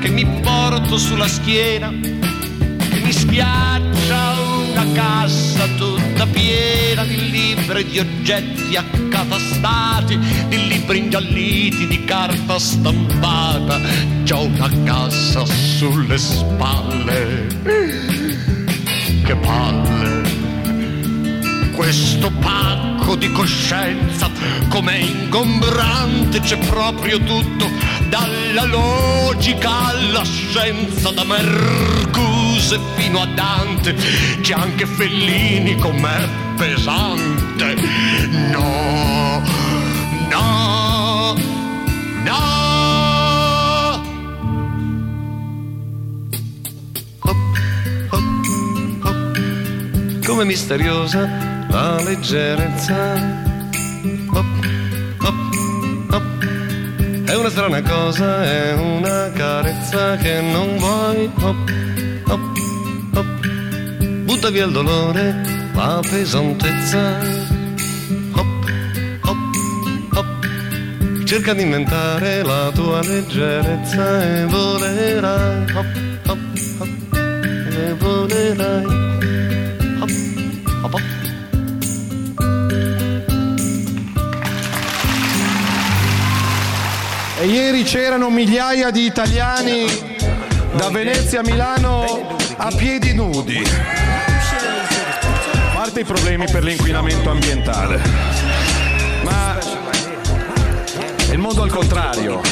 [0.00, 4.45] che mi porto sulla schiena, che mi schiaccia
[4.76, 13.80] una cassa tutta piena di libri di oggetti accatastati, di libri ingialliti, di carta stampata.
[14.24, 17.46] C'ho una cassa sulle spalle.
[19.24, 20.24] Che palle!
[21.74, 24.30] Questo pacco di coscienza,
[24.68, 27.70] com'è ingombrante, c'è proprio tutto,
[28.10, 31.24] dalla logica alla scienza, da
[32.68, 33.94] Mercuse fino a Dante,
[34.40, 37.74] c'è anche Fellini, com'è pesante.
[38.50, 39.40] No,
[40.28, 41.34] no,
[42.24, 42.44] no.
[50.24, 51.28] Come misteriosa
[51.68, 53.14] la leggerezza.
[54.32, 54.44] Hop,
[55.20, 55.34] hop,
[56.10, 56.44] hop.
[57.26, 61.30] È una strana cosa, è una carezza che non vuoi.
[61.42, 61.85] Hop.
[64.46, 65.34] Butta via il dolore,
[65.74, 67.18] la pesantezza.
[68.32, 68.70] Hop,
[69.22, 69.36] hop,
[70.12, 71.24] hop.
[71.24, 75.72] Cerca di inventare la tua leggerezza e volerai.
[75.74, 75.86] Hop,
[76.26, 76.38] hop,
[76.78, 77.16] hop.
[77.72, 78.84] E volerai.
[79.98, 80.10] Hop,
[80.82, 81.02] hop, hop.
[87.40, 89.86] E ieri c'erano migliaia di italiani
[90.76, 94.05] da Venezia a Milano a piedi nudi.
[95.98, 97.98] I problemi per l'inquinamento ambientale.
[99.22, 99.58] Ma
[101.26, 102.42] è il mondo al contrario.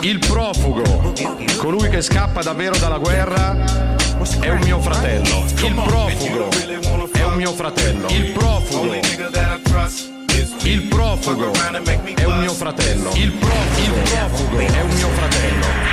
[0.00, 1.12] Il profugo,
[1.58, 3.54] colui che scappa davvero dalla guerra,
[4.40, 5.44] è un mio fratello.
[5.56, 6.48] Il profugo
[7.12, 8.08] è un mio fratello.
[8.08, 8.94] Il profugo.
[10.62, 13.10] Il profugo è un mio fratello.
[13.12, 15.87] Il, pro- il profugo è un mio fratello.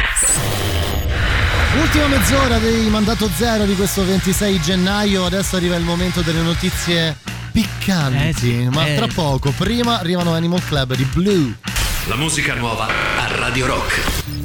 [1.77, 5.25] Ultima mezz'ora di mandato zero di questo 26 gennaio.
[5.25, 7.17] Adesso arriva il momento delle notizie
[7.51, 8.67] piccanti.
[8.71, 8.95] ma eh.
[8.95, 11.53] tra poco, prima arrivano Animal Club di Blue.
[12.07, 14.44] La musica nuova a Radio Rock.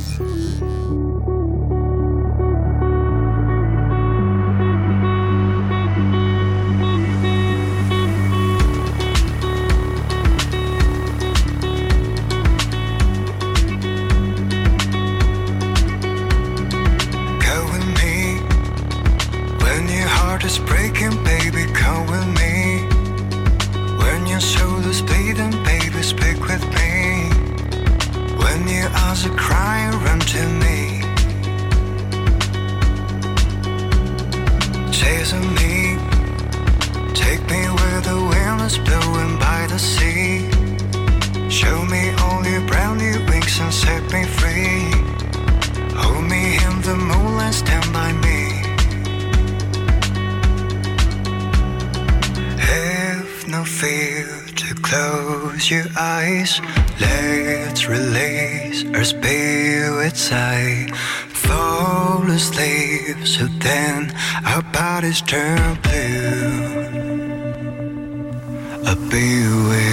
[60.30, 60.86] High.
[61.28, 64.14] Fall asleep, so then
[64.46, 66.80] our bodies turn blue.
[68.86, 69.28] I'll be
[69.68, 69.89] with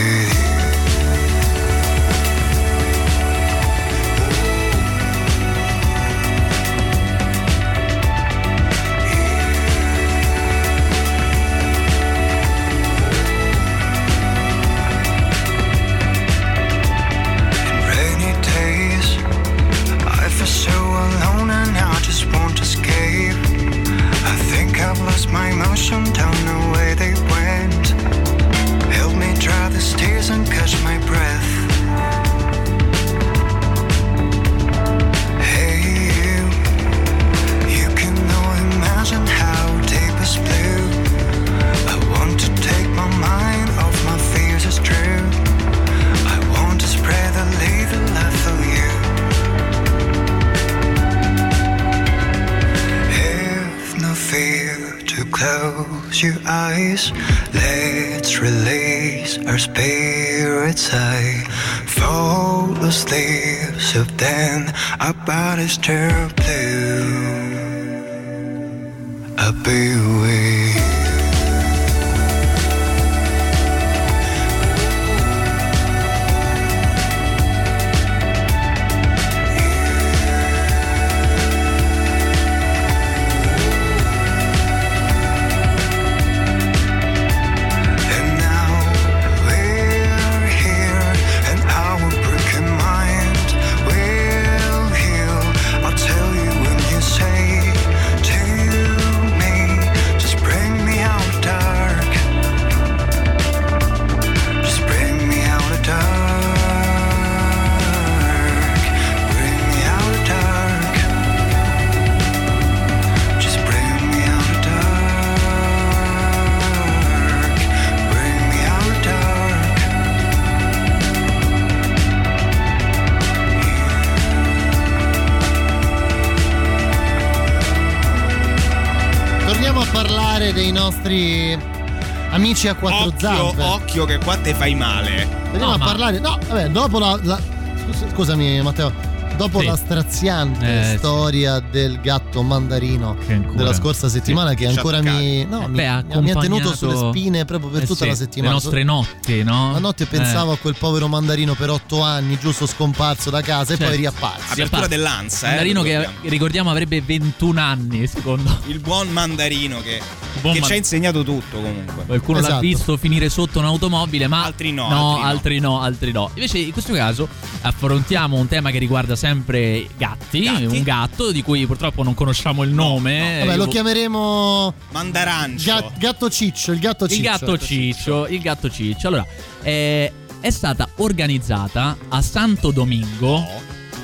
[132.58, 133.64] amici a quattro Occhio, zampe.
[133.64, 135.28] occhio che qua te fai male.
[135.52, 136.20] Torniamo a parlare.
[136.20, 137.20] No, vabbè, dopo la.
[137.22, 137.40] la-
[137.84, 138.92] scusa- Scusami, Matteo.
[139.38, 139.66] dopo Sì.
[139.68, 140.98] la straziante Eh, sì.
[140.98, 143.16] storia del gatto mandarino
[143.54, 146.76] della scorsa settimana, Sì, che ancora mi, no, Eh mi, beh, ha mi ha- tenuto
[146.76, 148.54] sulle spine proprio per Eh tutta sì, la settimana.
[148.56, 149.72] Le nostre notti, no?
[149.74, 150.56] La notte pensavo Eh.
[150.56, 154.54] a quel povero mandarino per otto anni, giusto scomparso da casa e Cioè, poi riapparso.
[154.54, 154.98] si appare.
[154.98, 158.60] Mandarino che ricordiamo avrebbe 21 anni, secondo.
[158.68, 160.02] Il buon mandarino che,
[160.42, 162.06] Buon che man- ci ha insegnato tutto comunque.
[162.06, 162.54] Qualcuno Esatto.
[162.56, 165.28] l'ha visto finire sotto un'automobile, ma Altri no, no, altri no.
[165.28, 166.30] altri no, altri no.
[166.36, 167.28] Invece in questo caso
[167.62, 172.72] affrontiamo un tema che riguarda sempre gatti, un gatto di cui purtroppo non conosciamo il
[172.72, 173.40] nome.
[173.40, 175.66] Vabbè, lo Io- chiameremo Mandarancio.
[175.66, 177.24] Ga- gatto ciccio, il gatto il ciccio.
[177.24, 179.08] gatto ciccio, il gatto ciccio.
[179.08, 179.26] Allora,
[179.64, 183.46] eh, è stata organizzata a Santo Domingo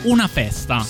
[0.04, 0.86] una festa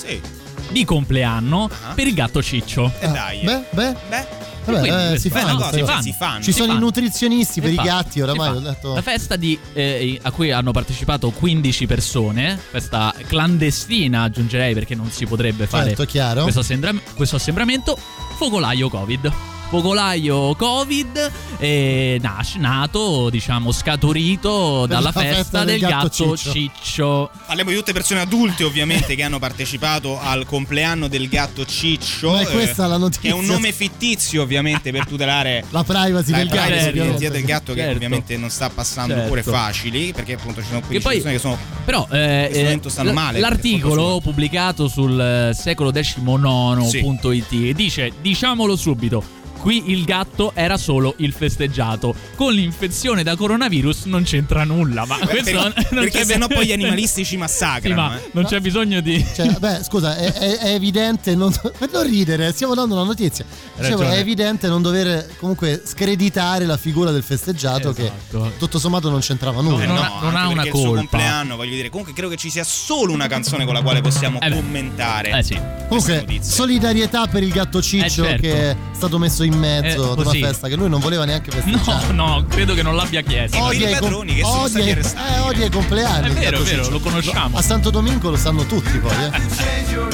[0.70, 2.92] di compleanno per il gatto ciccio.
[3.00, 3.40] E dai.
[3.42, 3.94] Beh, beh.
[4.08, 4.43] Beh.
[4.64, 6.84] Vabbè, Quindi, eh, si fanno, no, si fanno, si fanno, Ci si sono i fanno.
[6.86, 8.94] nutrizionisti per i gatti, oramai detto.
[8.94, 15.10] La festa di, eh, a cui hanno partecipato 15 persone, festa clandestina aggiungerei perché non
[15.10, 17.96] si potrebbe fare Certo, questo, assembra- questo assembramento,
[18.36, 19.32] Fogolaio Covid.
[19.78, 26.36] Fogolaio Covid è nas- nato, diciamo, scaturito dalla la festa, festa del del gatto, gatto
[26.36, 26.52] ciccio.
[26.52, 27.30] ciccio.
[27.44, 32.30] Parliamo di tutte persone adulte ovviamente che hanno partecipato al compleanno del gatto Ciccio.
[32.30, 33.22] Ma è questa eh, la notizia.
[33.22, 36.60] Che è un nome fittizio ovviamente per tutelare La privacy la del gatto.
[36.66, 36.92] privacy ovviamente.
[36.92, 37.94] l'identità del gatto che Certo.
[37.96, 39.28] ovviamente non sta passando Certo.
[39.28, 42.38] pure facili perché appunto ci sono qui Che poi- persone che sono Però eh, in
[42.44, 43.40] questo eh, momento stanno l- male.
[43.40, 49.42] L'articolo pubblicato sul eh, secolo XIX.it dice: Diciamolo subito.
[49.64, 52.14] Qui il gatto era solo il festeggiato.
[52.34, 55.06] Con l'infezione da coronavirus non c'entra nulla.
[55.06, 55.52] Ma questo perché,
[55.94, 57.94] non perché c'è- sennò poi gli animalisti ci massacrano.
[58.10, 58.28] Sì, ma eh.
[58.32, 59.24] non c'è bisogno di.
[59.34, 63.46] Cioè, beh, scusa, è, è- è evidente, non, per non ridere, stiamo dando una notizia.
[63.74, 64.16] Dicevo, ragione.
[64.18, 68.42] è evidente non dover comunque screditare la figura del festeggiato Esatto.
[68.42, 69.82] che tutto sommato non c'entrava nulla.
[69.82, 70.98] Eh non no, ha- non ha una perché il suo colpa.
[71.08, 71.88] compleanno, voglio dire.
[71.88, 75.30] Comunque credo che ci sia solo una canzone con la quale possiamo commentare.
[75.38, 75.58] Eh sì.
[75.88, 78.42] Comunque, solidarietà per il gatto Ciccio Eh, certo.
[78.42, 80.40] che è stato messo in mezzo Eh, ad una così.
[80.40, 82.12] festa che lui non voleva neanche festeggiare.
[82.12, 83.60] No, no, credo che non l'abbia chiesto.
[83.62, 86.28] Odia i, com- odia, i- eh, odia i compleanni.
[86.28, 87.56] È vero, è vero, lo conosciamo.
[87.58, 89.12] A Santo Domingo lo sanno tutti poi.
[89.12, 90.12] Eh.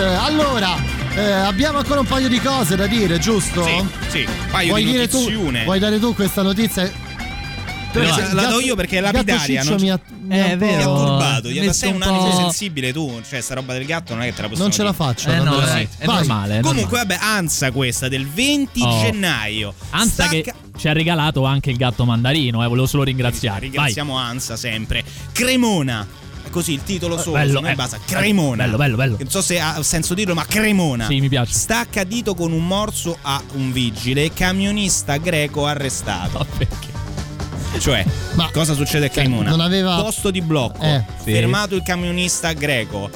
[0.00, 0.76] Allora,
[1.14, 3.64] eh, abbiamo ancora un paio di cose da dire, giusto?
[3.64, 5.30] Sì, sì, paio vuoi di dire tu.
[5.64, 6.90] Vuoi dare tu questa notizia?
[7.92, 9.62] Perché la, gatto- do io perché è lapidaria.
[9.62, 10.76] Non mi ha- mi ha È vero.
[10.76, 14.14] Mi ha turbato, messo sei un un animo sensibile tu, cioè sta roba del gatto
[14.14, 15.30] non è che te la posso Non ce la faccio.
[15.30, 16.16] Eh, no, dai, è Vai.
[16.16, 16.58] normale.
[16.58, 17.16] è Comunque, normale.
[17.20, 19.00] vabbè, Ansa questa del 20 Oh.
[19.00, 19.74] gennaio.
[19.90, 23.60] Anza Stacca- che ci ha regalato anche il gatto mandarino, eh, volevo solo ringraziare.
[23.60, 25.04] Ringraziamo Ansa sempre.
[25.30, 26.04] Cremona.
[26.54, 27.74] Così il titolo solo, bello, eh.
[27.74, 27.98] basa.
[28.06, 28.62] Cremona.
[28.62, 29.16] Bello, bello, bello.
[29.18, 31.06] Non so se ha senso dirlo, ma Cremona.
[31.08, 31.52] Sì, mi piace.
[31.52, 36.46] Stacca dito con un morso a un vigile, camionista greco arrestato.
[36.56, 36.92] perché?
[37.80, 38.04] Cioè,
[38.52, 39.50] cosa succede a Cremona?
[39.50, 40.80] non aveva- Posto di blocco.
[40.80, 41.02] Eh.
[41.24, 41.32] Sì.
[41.32, 43.10] Fermato il camionista greco.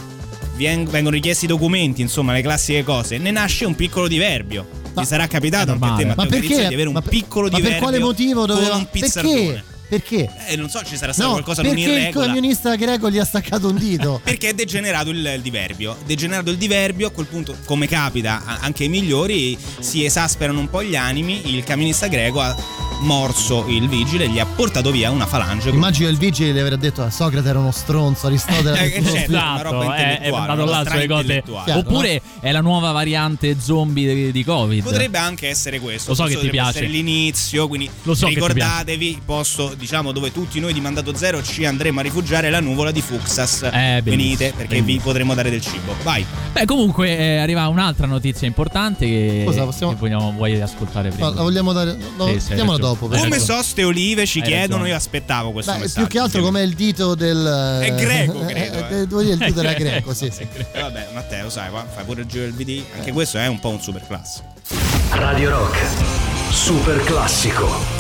[0.57, 3.19] Vengono richiesti i documenti, insomma, le classiche cose.
[3.19, 4.67] Ne nasce un piccolo diverbio.
[4.97, 6.67] Ti sarà capitato anche a te, Ma Matteo perché?
[6.67, 9.53] Di avere un ma piccolo ma diverbio per quale motivo doveva con un pizzardone.
[9.53, 9.77] Perché?
[9.89, 10.29] Perché?
[10.49, 12.27] Eh, non so, ci sarà stato No, qualcosa non in perché il regola.
[12.27, 14.21] camionista greco gli ha staccato un dito.
[14.29, 15.97] Perché è degenerato il, il diverbio.
[16.05, 20.83] Degenerato il diverbio, a quel punto, come capita anche ai migliori, si esasperano un po'
[20.83, 21.55] gli animi.
[21.55, 22.55] Il camionista greco ha
[23.01, 25.71] morso il vigile e gli ha portato via una falange.
[25.71, 29.09] Immagino il vigile gli avrà detto a Socrate era uno stronzo, Aristotele era Eh, uno
[29.11, 29.31] certo, stronzo.
[29.31, 31.43] una roba Esatto, è, è intellettuale, andato una là sulle cose.
[31.65, 34.83] Chiaro, Oppure è la nuova variante zombie di, di Covid.
[34.83, 36.11] Potrebbe anche essere questo.
[36.11, 36.85] Lo so Questo che ti potrebbe piace.
[36.87, 41.43] essere l'inizio, quindi Lo so ricordatevi, il posto diciamo dove tutti noi di Mandato Zero
[41.43, 43.63] ci andremo a rifugiare la nuvola di Fuxas.
[43.73, 45.05] Eh, Venite perché vi bellissimo.
[45.05, 45.95] potremo dare del cibo.
[46.03, 46.27] Vai.
[46.53, 51.29] Beh, comunque eh, arriva un'altra notizia importante che, Cosa, possiamo- che vogliamo, vuoi ascoltare prima.
[51.29, 51.97] No, la vogliamo dare.
[52.17, 53.07] No, Sì, sì, dopo.
[53.07, 53.39] Come ragione.
[53.39, 54.89] so ste olive ci Hai chiedono, ragione.
[54.91, 56.07] io aspettavo questo Beh, messaggio.
[56.07, 57.81] più che altro com'è il dito del.
[57.83, 59.07] È greco, credo, Eh, eh.
[59.07, 60.43] devo dire il dito era greco, greco, sì, sì.
[60.73, 62.83] Eh, vabbè, Matteo, sai, qua fai pure il giro del BD.
[62.97, 64.43] Anche questo è un po' un super class.
[65.13, 65.79] Radio Rock.
[66.51, 67.98] Super classico.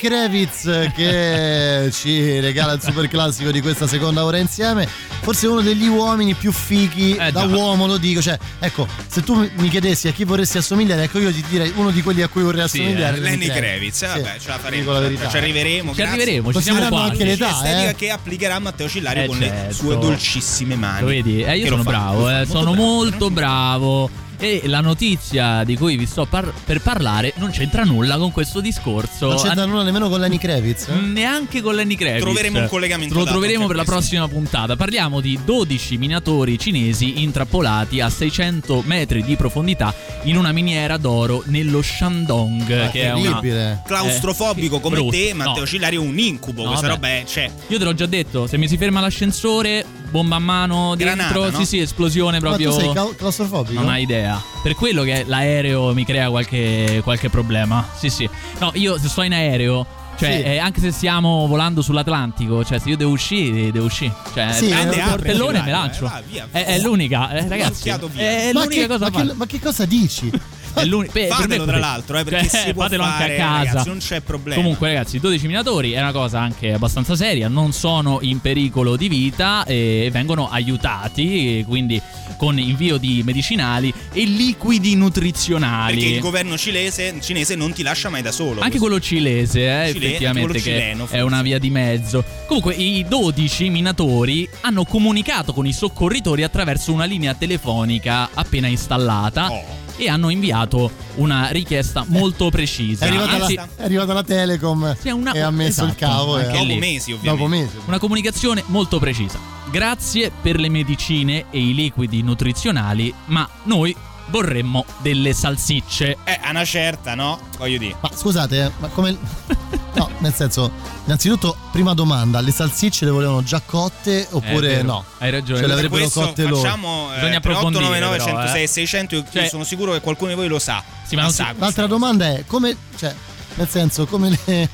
[0.00, 4.88] Kenny Kravitz che ci regala il super classico di questa seconda ora insieme.
[5.20, 7.54] Forse uno degli uomini più fighi, Eh, da già.
[7.54, 8.22] uomo lo dico.
[8.22, 11.90] Cioè, ecco, se tu mi chiedessi a chi vorresti assomigliare, ecco io ti direi uno
[11.90, 13.18] di quelli a cui vorrei Sì, assomigliare.
[13.18, 14.92] eh, Lenny Kravitz, eh, vabbè, ce la faremo.
[14.92, 15.28] la verità.
[15.28, 15.94] Ci arriveremo.
[15.94, 17.10] Ci arriveremo, ci siamo quasi.
[17.10, 17.94] anche l'età, eh.
[17.94, 19.74] che applicherà Matteo Cillario Eh, con le certo.
[19.74, 21.00] sue dolcissime mani.
[21.02, 21.42] Lo vedi?
[21.42, 24.10] Eh, io sono bravo, eh, sono molto bravo.
[24.42, 28.60] E la notizia di cui vi sto par- per parlare non c'entra nulla con questo
[28.60, 29.26] discorso.
[29.28, 30.88] Non c'entra An- nulla nemmeno con Lenny Kravitz.
[30.88, 30.94] eh?
[30.94, 32.22] Neanche con Lenny Kravitz.
[32.22, 34.76] Troveremo un collegamento Lo troveremo per la prossima puntata.
[34.76, 41.42] Parliamo di 12 minatori cinesi intrappolati a 600 metri di profondità in una miniera d'oro
[41.46, 42.90] nello Shandong.
[42.90, 43.22] che è una.
[43.40, 43.82] terribile.
[43.84, 45.10] Claustrofobico Eh, come brutto.
[45.10, 45.66] te, Matteo No.
[45.66, 46.62] Cillario è un incubo.
[46.62, 46.94] No, Questa vabbè.
[46.96, 47.24] roba è.
[47.26, 51.14] Cioè, Io te l'ho già detto, se mi si ferma l'ascensore, bomba a mano dentro,
[51.16, 51.58] Granata, no?
[51.58, 52.70] sì sì, esplosione proprio.
[52.70, 53.80] Ma tu sei clau- claustrofobico?
[53.80, 54.40] Non hai idea.
[54.62, 57.88] Per quello che l'aereo mi crea qualche, qualche problema.
[57.96, 58.28] Sì, sì.
[58.58, 59.86] No, io se sto in aereo.
[60.18, 60.42] Cioè, Sì.
[60.42, 64.12] eh, anche se stiamo volando sull'Atlantico, cioè, se io devo uscire, devo uscire.
[64.34, 66.06] Cioè, Sì, prendo eh, il portellone e me lancio.
[66.08, 66.46] vai, via.
[66.50, 67.88] è, è l'unica, eh, ragazzi.
[67.88, 70.30] È ma, l'unica che, cosa ma, che, ma che cosa dici?
[70.74, 73.02] È l'uni- per- per me fatelo è tra l'altro, eh, perché Cioè, si può fatelo
[73.04, 73.64] fare, anche a casa.
[73.64, 74.60] ragazzi, non c'è problema.
[74.60, 77.48] Comunque, ragazzi, 12 minatori è una cosa anche abbastanza seria.
[77.48, 82.00] Non sono in pericolo di vita e vengono aiutati, quindi
[82.36, 85.94] con invio di medicinali e liquidi nutrizionali.
[85.98, 88.60] Perché il governo cinese, cinese non ti lascia mai da solo.
[88.60, 92.24] Anche quello cilese, eh, Cile- effettivamente, quello che cileno, è una via di mezzo.
[92.46, 99.50] Comunque, i 12 minatori hanno comunicato con i soccorritori attraverso una linea telefonica appena installata.
[99.50, 99.78] Oh.
[100.02, 103.04] E hanno inviato una richiesta molto È precisa.
[103.04, 106.38] arrivata, Anzi, la, è arrivata la Telecom Sì, una- e ha messo il esatto, cavo.
[106.38, 107.28] e- anche Dopo mesi, ovviamente.
[107.42, 107.76] Dopo mesi.
[107.86, 109.38] una comunicazione molto precisa.
[109.70, 113.94] Grazie per le medicine e i liquidi nutrizionali, ma noi
[114.30, 116.16] vorremmo delle salsicce.
[116.24, 117.38] Eh, a una certa, no?
[117.58, 117.96] Voglio dire.
[118.00, 119.16] Ma scusate, eh, ma come.
[119.92, 120.70] No, nel senso,
[121.04, 125.04] innanzitutto, prima domanda: le salsicce le volevano già cotte oppure vero, no?
[125.18, 125.60] Hai ragione.
[125.60, 126.62] Ce le avrebbero cotte loro.
[126.62, 128.66] facciamo eh, Bisogna approfondire, 899 però, 106 eh.
[128.68, 130.82] 600 io Cioè- sono sicuro che qualcuno di voi lo sa.
[131.04, 132.74] Sì, ma non sa L'altra domanda è: come.
[132.96, 133.12] Cioè,
[133.56, 134.68] nel senso, come le,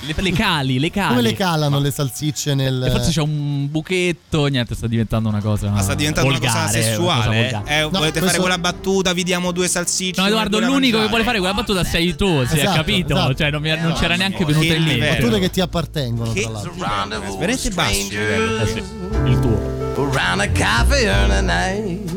[0.00, 1.08] Le, le cali, le cali.
[1.08, 2.82] come le calano le salsicce nel.
[2.86, 5.68] E forse c'è un buchetto, niente, sta diventando una cosa.
[5.70, 7.26] Ma sta diventando volgare, una cosa sessuale.
[7.28, 7.50] una eh?
[7.50, 7.64] cosa.
[7.66, 9.12] Eh, No, volete fare questo- quella battuta?
[9.12, 10.20] Vi diamo due salsicce.
[10.20, 13.14] No, Edoardo, l'unico che vuole fare quella battuta sei tu, si è Esatto, capito?
[13.14, 13.34] esatto.
[13.34, 14.94] Cioè, non, mi- non c'era neanche venuta Che in mente.
[14.94, 15.14] livello.
[15.16, 16.72] Battute che ti appartengono, Che- tra l'altro.
[16.76, 17.36] mangiare.
[17.38, 17.98] Veramente basso.
[18.00, 18.58] il livello.
[18.62, 18.82] Eh sì,
[19.26, 19.74] il tuo.
[19.98, 22.14] around a cafe early night.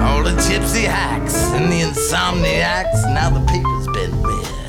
[0.00, 4.60] All the gypsy hacks and the insomniacs, now the paper's been read.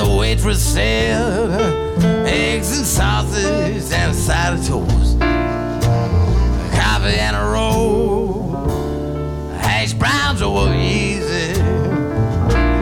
[0.00, 1.20] The waitress said
[2.26, 5.20] eggs and sausage and a side of toast.
[6.72, 8.52] Coffee and a roll.
[9.58, 11.52] Hash browns over easy.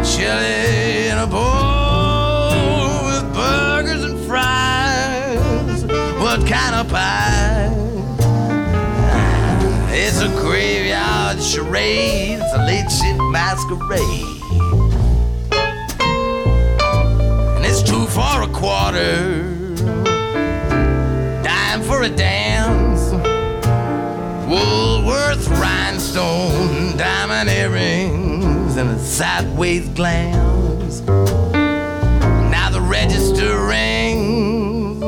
[0.08, 5.84] Chili in a bowl with burgers and fries.
[6.22, 7.74] What kind of pie?
[9.90, 12.38] It's a graveyard charade.
[12.40, 12.88] It's a late
[13.32, 14.37] masquerade.
[18.18, 19.54] For a quarter.
[21.44, 23.12] Dime for a dance.
[24.50, 31.00] Woolworth rhinestone, diamond earrings, and a sideways glance.
[32.54, 34.98] Now the register rings.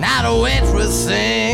[0.00, 1.45] Now the waitress sings.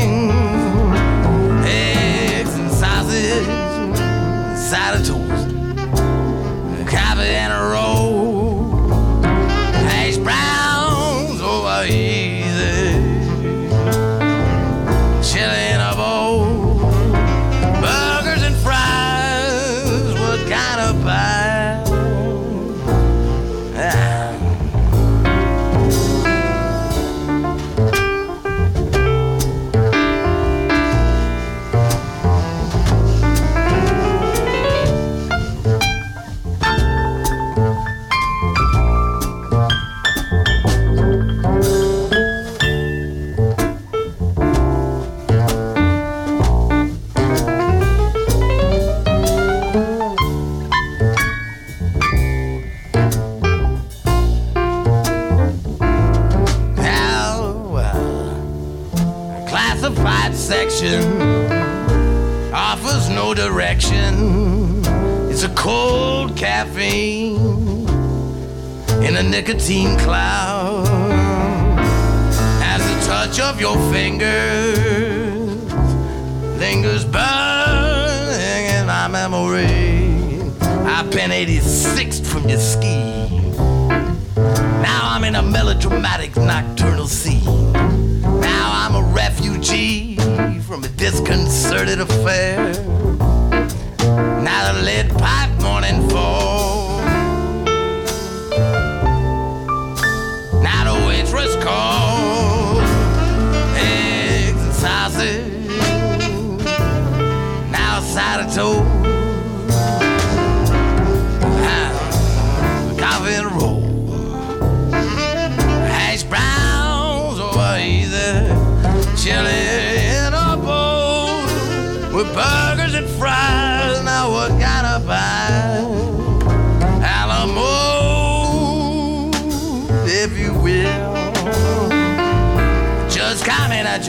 [59.94, 61.02] Classified section
[62.52, 64.82] offers no direction.
[65.30, 67.88] It's a cold caffeine
[69.02, 70.86] in a nicotine cloud.
[72.62, 75.48] As the touch of your fingers
[76.58, 80.40] lingers burning in my memory.
[80.86, 83.28] I pen 86 from your ski.
[84.36, 86.91] Now I'm in a melodramatic nocturnal
[90.72, 92.72] from a disconcerted affair.
[94.42, 95.61] Now the lead pipe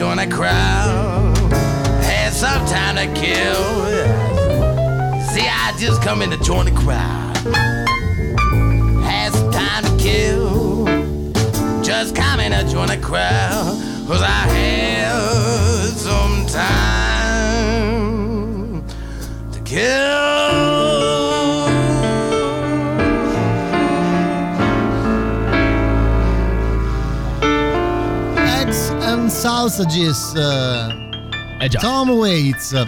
[0.04, 1.34] join the crowd.
[2.02, 3.86] Had some time to kill.
[5.32, 7.34] See, I just come in to join the crowd.
[9.02, 10.84] Had some time to kill.
[11.82, 13.80] Just come in and join the crowd.
[14.06, 17.64] Cause I had some time
[19.52, 20.73] to kill.
[29.44, 30.32] Sausages.
[31.60, 31.78] Eh già.
[31.78, 32.86] Tom Waits.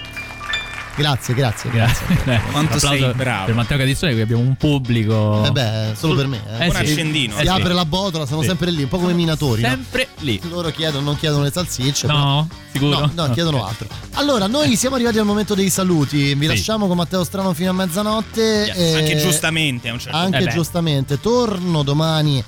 [0.96, 2.06] Grazie, grazie, grazie.
[2.24, 3.44] Eh, Quanto sei bravo.
[3.44, 5.44] Per Matteo Cadizzone che abbiamo un pubblico.
[5.44, 6.40] Eh beh, solo per me.
[6.58, 6.64] Eh.
[6.64, 6.76] Eh Un sì.
[6.78, 7.34] accendino.
[7.34, 7.48] Si Eh sì.
[7.50, 8.46] apre la botola, sono Sì.
[8.46, 9.60] sempre lì, un po' come i minatori.
[9.60, 9.68] no?
[9.68, 10.40] Sempre lì.
[10.48, 12.06] Loro chiedono, non chiedono le salsicce.
[12.06, 12.98] No, però- sicuro?
[13.00, 13.32] No, no, Ok.
[13.34, 13.88] chiedono altro.
[14.14, 16.32] Allora, noi siamo arrivati al momento dei saluti.
[16.34, 16.46] Vi Sì.
[16.46, 18.40] lasciamo con Matteo Strano fino a mezzanotte.
[18.74, 21.20] Yes, e- Anche giustamente a un certo Anche Eh giustamente.
[21.20, 22.44] Torno domani, eh,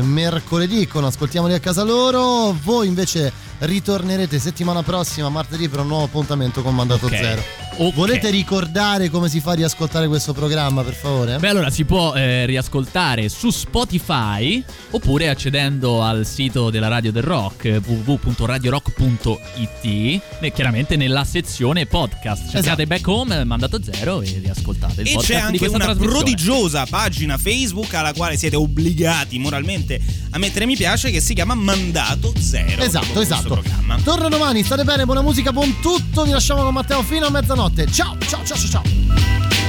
[0.00, 2.56] mercoledì, con Ascoltiamoli a casa loro.
[2.62, 7.16] Voi invece ritornerete settimana prossima, martedì, per un nuovo appuntamento con Mandato Ok.
[7.16, 7.61] Zero.
[7.74, 7.94] Ok.
[7.94, 11.38] Volete ricordare come si fa a riascoltare questo programma, per favore?
[11.38, 17.22] Beh, allora si può eh, riascoltare su Spotify oppure accedendo al sito della Radio del
[17.22, 22.50] Rock eh, www.radiorock.it e chiaramente nella sezione podcast.
[22.50, 26.84] Cercate Back Home, mandato zero e riascoltate il E podcast c'è di anche una prodigiosa
[26.86, 29.98] pagina Facebook alla quale siete obbligati moralmente
[30.34, 32.82] a mettere mi piace che si chiama Mandato Zero.
[32.82, 33.54] Esatto, esatto.
[33.54, 33.98] programma.
[34.02, 36.24] Torno domani, state bene, buona musica, buon tutto.
[36.24, 37.61] Vi lasciamo con Matteo fino a mezzanotte.
[37.62, 39.61] Ciao, ciao, ciao, ciao, ciao.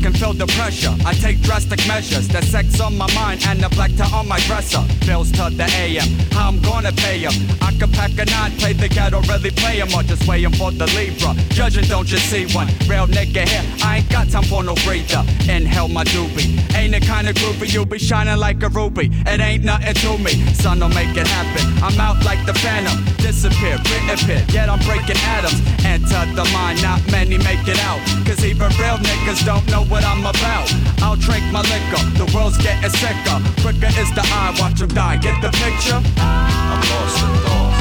[0.00, 0.94] Can feel the pressure.
[1.04, 2.26] I take drastic measures.
[2.26, 4.82] The sex on my mind and the black tie on my dresser.
[5.04, 6.08] Bills to the AM.
[6.32, 7.34] How I'm gonna pay 'em.
[7.60, 10.70] I can pack a nine, play the ghetto, really play 'em or just waiting for
[10.72, 11.36] the Libra.
[11.50, 12.68] Judging, don't you see one?
[12.88, 13.64] Real nigga here.
[13.82, 15.22] I ain't got time for no breather.
[15.48, 16.48] Inhale my doobie.
[16.74, 19.10] Ain't the kind of groupie you be shining like a ruby.
[19.26, 20.32] It ain't nothing to me.
[20.80, 21.64] Don't make it happen.
[21.82, 23.04] I'm out like the phantom.
[23.18, 24.42] Disappear, reappear.
[24.48, 25.60] Yet I'm breaking atoms.
[25.84, 28.00] Enter the mind, not many make it out.
[28.24, 30.72] Cause even real niggas don't know what I'm about.
[31.02, 32.02] I'll drink my liquor.
[32.16, 33.38] The world's getting sicker.
[33.60, 35.16] Quicker is the eye, watch watch 'em die.
[35.16, 36.00] Get the picture?
[36.16, 37.74] I'm lost in thought.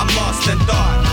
[0.00, 1.05] I'm lost in thought.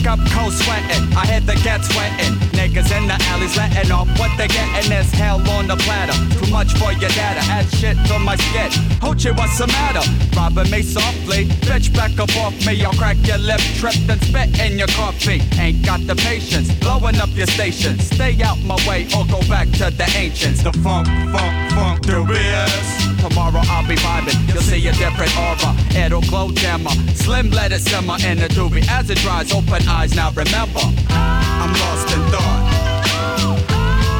[0.00, 1.12] Wake up cold sweating.
[1.14, 2.32] I hear the get sweating.
[2.56, 6.16] Niggas in the alleys letting off what they getting is hell on the platter.
[6.38, 7.40] Too much for your data.
[7.52, 8.72] Add shit to my skit.
[9.04, 10.00] Hoochie, what's the matter?
[10.34, 11.44] Robbing me softly.
[11.68, 12.82] Bitch, back up off me.
[12.82, 15.42] I'll crack your lip, trip, and spit in your coffee.
[15.60, 16.72] Ain't got the patience.
[16.76, 17.98] Blowing up your station.
[17.98, 20.62] Stay out my way or go back to the ancients.
[20.62, 23.10] The funk, funk, funk, dubious.
[23.20, 24.48] Tomorrow I'll be vibing.
[24.48, 25.76] You'll see a different aura.
[25.94, 26.90] It'll glow dimmer.
[27.14, 28.88] Slim let it simmer in the doobie.
[28.88, 29.86] As it dries, open
[30.16, 30.80] Now remember,
[31.10, 32.62] I'm lost in thought.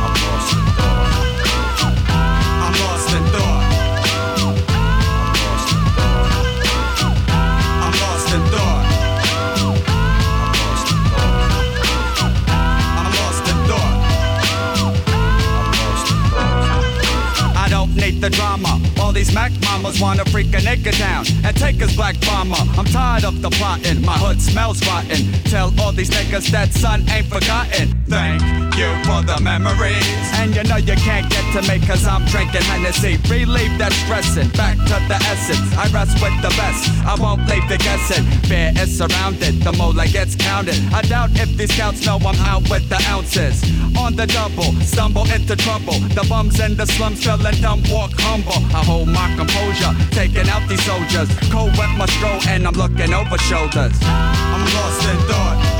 [0.05, 1.09] I'm lost in thought.
[2.65, 3.65] I'm lost in thought.
[7.85, 8.85] I'm lost in thought.
[12.97, 14.01] I'm lost in thought.
[17.57, 18.90] I don't need the drama.
[19.11, 22.55] All these Mac mamas wanna freak a nigga down and take his black bomber.
[22.79, 24.03] I'm tired of the plotting.
[24.03, 25.33] My hood smells rotten.
[25.51, 27.91] Tell all these niggas that son ain't forgotten.
[28.07, 28.41] Thank
[28.79, 30.23] you for the memories.
[30.39, 33.19] And you know you can't get to me cause I'm drinking Hennessy.
[33.29, 34.49] Relieve that stressing.
[34.51, 35.67] Back to the essence.
[35.75, 36.87] I rest with the best.
[37.03, 38.23] I won't leave the guessing.
[38.47, 39.61] Fear is surrounded.
[39.65, 40.79] The mola gets counted.
[40.95, 43.59] I doubt if these scouts know I'm out with the ounces.
[43.99, 45.99] On the double, stumble into trouble.
[46.15, 48.63] The bums in the slums feeling dumb, walk humble.
[48.75, 51.29] I hold my composure, taking out these soldiers.
[51.51, 53.97] Cold wet my stroll and I'm looking over shoulders.
[54.03, 55.80] I'm lost in thought.